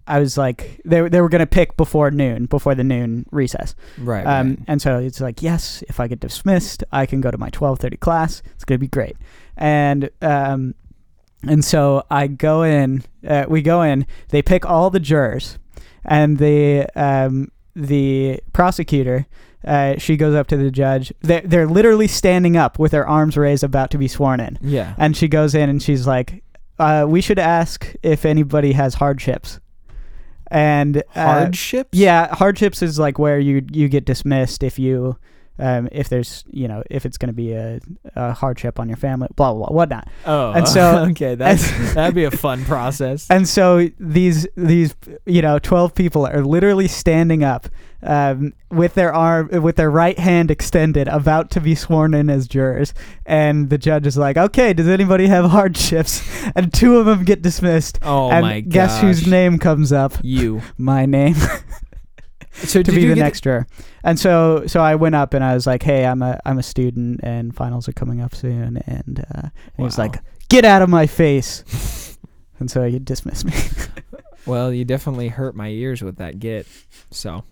[0.09, 3.75] I was like, they they were gonna pick before noon, before the noon recess.
[3.97, 4.25] Right.
[4.25, 4.59] Um, right.
[4.67, 7.99] and so it's like, yes, if I get dismissed, I can go to my 12:30
[7.99, 8.41] class.
[8.55, 9.15] It's gonna be great.
[9.55, 10.73] And um,
[11.47, 13.03] and so I go in.
[13.25, 14.05] Uh, we go in.
[14.29, 15.57] They pick all the jurors,
[16.03, 19.27] and the um, the prosecutor.
[19.63, 21.13] Uh, she goes up to the judge.
[21.19, 24.57] They're, they're literally standing up with their arms raised, about to be sworn in.
[24.61, 24.95] Yeah.
[24.97, 26.43] And she goes in and she's like,
[26.79, 29.59] uh, "We should ask if anybody has hardships."
[30.51, 31.89] And uh, Hardships.
[31.97, 35.17] yeah, hardships is like where you you get dismissed if you
[35.59, 37.79] um, if there's you know if it's going to be a,
[38.15, 40.07] a hardship on your family, blah blah blah, whatnot.
[40.25, 40.51] Oh.
[40.53, 43.27] And so- okay, that's that'd be a fun process.
[43.29, 44.95] And so these these
[45.25, 47.67] you know twelve people are literally standing up
[48.01, 52.47] um, with their arm with their right hand extended, about to be sworn in as
[52.47, 52.93] jurors.
[53.25, 57.41] And the judge is like, "Okay, does anybody have hardships?" And two of them get
[57.41, 57.99] dismissed.
[58.01, 60.13] Oh and my guess whose name comes up?
[60.23, 60.61] You.
[60.77, 61.35] My name.
[62.51, 63.67] So to be the next juror.
[64.03, 66.63] And so so I went up and I was like, "Hey, I'm a I'm a
[66.63, 70.17] student and finals are coming up soon." And, uh, and he was like,
[70.49, 72.17] "Get out of my face!"
[72.59, 73.53] and so he dismissed me.
[74.45, 76.67] Well, you definitely hurt my ears with that get.
[77.11, 77.43] So.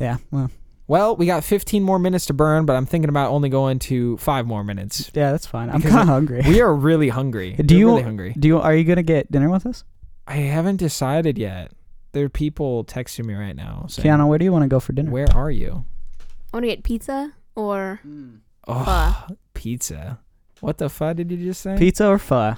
[0.00, 0.50] Yeah, well,
[0.88, 4.16] Well, we got 15 more minutes to burn, but I'm thinking about only going to
[4.16, 5.10] five more minutes.
[5.14, 5.70] yeah, that's fine.
[5.70, 6.42] I'm kind of hungry.
[6.46, 7.52] We are really hungry.
[7.64, 8.34] Do We're you- really hungry?
[8.38, 9.84] Do you are you gonna get dinner with us,
[10.26, 11.70] I haven't decided yet.
[12.12, 14.26] There are people texting me right now saying, Kiana?
[14.28, 15.10] Where do you want to go for dinner?
[15.12, 15.84] "Where are you?"
[16.52, 18.00] I want to get pizza or
[18.66, 20.18] Oh, pizza.
[20.60, 21.76] What the fuck did you just say?
[21.78, 22.56] Pizza or pho?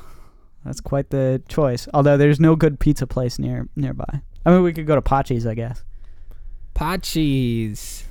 [0.65, 1.87] That's quite the choice.
[1.93, 4.23] Although there's no good pizza place near nearby.
[4.47, 5.85] I mean, we could go to Pachi's, I guess.
[6.75, 8.05] Pachi's.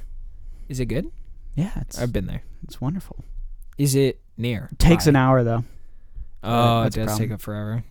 [0.70, 1.12] Is it good?
[1.56, 2.44] Yeah, it's I've been there.
[2.64, 3.24] it's wonderful.
[3.78, 4.70] Is it near?
[4.78, 5.64] Takes an hour though.
[6.44, 7.28] Oh, it That's a does problem.
[7.30, 7.84] take up forever.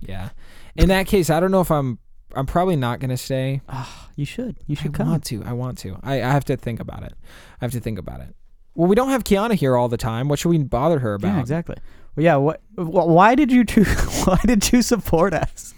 [0.00, 0.30] Yeah.
[0.76, 1.98] In that case, I don't know if I'm.
[2.36, 3.60] I'm probably not gonna stay.
[3.68, 4.56] Ah, you should.
[4.68, 5.08] You I should come.
[5.10, 5.42] want to.
[5.44, 5.98] I want to.
[6.02, 7.12] I, I have to think about it.
[7.60, 8.34] I have to think about it.
[8.76, 10.28] Well, we don't have Kiana here all the time.
[10.28, 11.34] What should we bother her about?
[11.34, 11.76] Yeah, exactly.
[12.14, 12.36] Well, yeah.
[12.36, 12.62] What?
[12.76, 13.82] wh- Why did you two?
[14.24, 15.74] Why did you support us?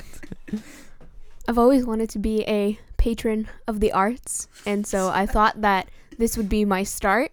[1.48, 5.88] I've always wanted to be a patron of the arts, and so I thought that
[6.18, 7.32] this would be my start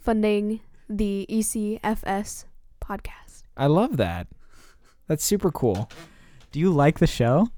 [0.00, 2.44] funding the ECFS
[2.82, 3.42] podcast.
[3.56, 4.26] I love that.
[5.06, 5.88] That's super cool.
[6.50, 7.48] Do you like the show?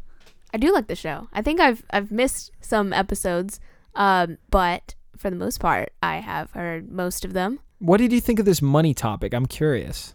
[0.53, 1.29] I do like the show.
[1.33, 3.59] I think I've I've missed some episodes,
[3.95, 7.61] um, but for the most part, I have heard most of them.
[7.79, 9.35] What did you think of this money topic?
[9.35, 10.15] I'm curious.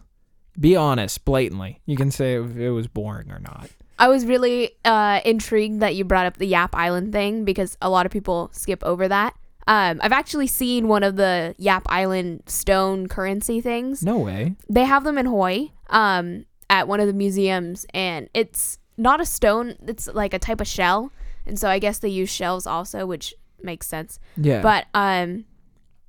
[0.58, 1.80] Be honest, blatantly.
[1.86, 3.70] You can say if it was boring or not.
[4.00, 7.90] I was really uh, intrigued that you brought up the Yap Island thing because a
[7.90, 9.36] lot of people skip over that.
[9.66, 14.02] Um, I've actually seen one of the Yap Island stone currency things.
[14.02, 14.56] No way.
[14.70, 19.26] They have them in Hawaii um, at one of the museums, and it's not a
[19.26, 21.12] stone, it's like a type of shell.
[21.46, 24.18] And so I guess they use shells also, which makes sense.
[24.36, 24.62] Yeah.
[24.62, 25.44] But um,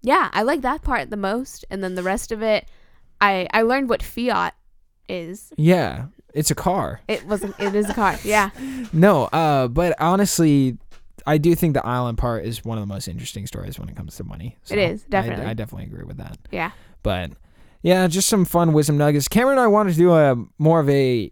[0.01, 1.65] yeah, I like that part the most.
[1.69, 2.69] And then the rest of it,
[3.19, 4.55] I, I learned what fiat
[5.11, 5.51] is.
[5.57, 7.01] yeah, it's a car.
[7.07, 7.55] It wasn't.
[7.59, 8.17] It is a car.
[8.23, 8.49] Yeah.
[8.93, 10.77] No, uh, but honestly,
[11.27, 13.95] I do think the island part is one of the most interesting stories when it
[13.95, 14.57] comes to money.
[14.69, 15.45] It is, I- definitely.
[15.45, 16.38] I, definitely agree with that.
[16.51, 16.71] Yeah.
[17.03, 17.31] But
[17.81, 19.27] yeah, just some fun wisdom nuggets.
[19.27, 21.31] Cameron and I wanted to do a more of a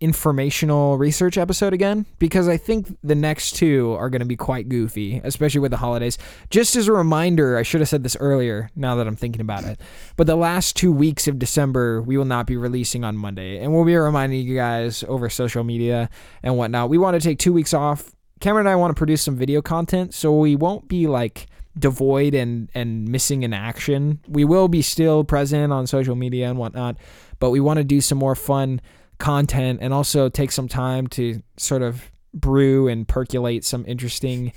[0.00, 4.68] informational research episode again because I think the next two are going to be quite
[4.68, 6.16] goofy, especially with the holidays.
[6.48, 9.64] Just as a reminder, I should have said this earlier now that I'm thinking about
[9.64, 9.78] it.
[10.16, 13.58] But the last two weeks of December, we will not be releasing on Monday.
[13.58, 16.08] And we'll be reminding you guys over social media
[16.42, 16.88] and whatnot.
[16.88, 18.14] We want to take two weeks off.
[18.40, 21.46] Cameron and I want to produce some video content, so we won't be like
[21.78, 24.20] devoid and and missing in action.
[24.26, 26.96] We will be still present on social media and whatnot,
[27.38, 28.80] but we want to do some more fun
[29.20, 34.52] content and also take some time to sort of brew and percolate some interesting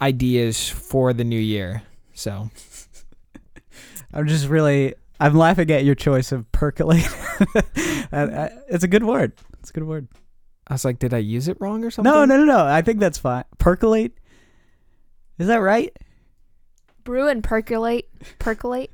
[0.00, 1.82] ideas for the new year.
[2.14, 2.48] So
[4.14, 4.94] I'm just really.
[5.20, 7.06] I'm laughing at your choice of percolate.
[8.12, 9.32] Uh, it's a good word.
[9.58, 10.06] It's a good word.
[10.68, 12.12] I was like, did I use it wrong or something?
[12.12, 12.64] No, no, no, no.
[12.64, 13.42] I think that's fine.
[13.58, 14.12] Percolate.
[15.38, 15.96] Is that right?
[17.02, 18.08] Brew and percolate.
[18.38, 18.92] Percolate.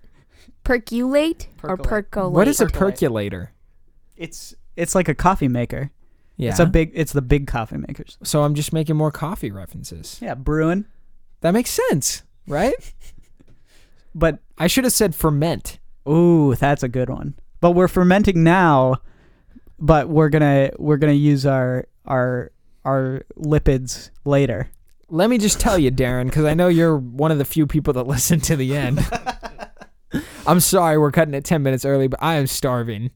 [0.65, 1.89] Percolate or Percolate.
[1.89, 2.33] percolate.
[2.33, 3.53] What is a percolator?
[4.17, 5.91] It's it's like a coffee maker.
[6.37, 6.51] Yeah.
[6.51, 6.93] It's a big.
[6.95, 8.17] It's the big coffee makers.
[8.23, 10.19] so I'm just making more coffee references.
[10.23, 10.87] Yeah, brewing.
[11.43, 12.75] That makes sense, right?
[14.13, 15.79] But I should have said ferment
[16.09, 17.35] Ooh, that's a good one.
[17.61, 18.97] But we're fermenting now,
[19.79, 22.51] but we're gonna we're gonna use our our
[22.85, 24.71] our lipids later.
[25.09, 27.93] Let me just tell you, Darren, because I know you're one of the few people
[27.95, 29.07] that listen to the end.
[30.47, 33.11] I'm sorry we're cutting it 10 minutes early, but I am starving.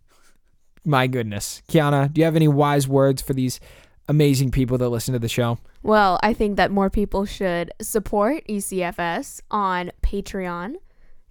[0.85, 1.63] My goodness.
[1.69, 3.59] Kiana, do you have any wise words for these
[4.09, 5.59] amazing people that listen to the show?
[5.83, 10.75] Well, I think that more people should support ECFS on Patreon.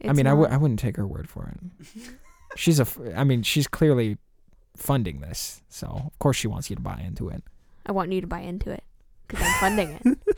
[0.05, 2.01] I mean, I w- not- I wouldn't take her word for it.
[2.55, 4.17] She's a, f- I mean, she's clearly
[4.75, 7.41] funding this, so of course she wants you to buy into it.
[7.85, 8.83] I want you to buy into it
[9.27, 10.17] because I'm funding it.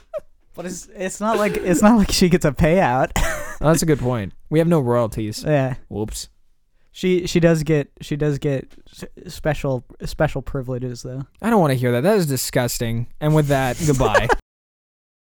[0.54, 3.12] But it's it's not like it's not like she gets a payout.
[3.18, 4.32] Oh, that's a good point.
[4.50, 5.44] We have no royalties.
[5.48, 5.76] yeah.
[5.90, 6.30] Whoops.
[6.98, 9.04] She she does get she does get s-
[9.34, 11.24] special special privileges though.
[11.42, 12.02] I don't want to hear that.
[12.04, 13.08] That is disgusting.
[13.20, 14.30] And with that, goodbye.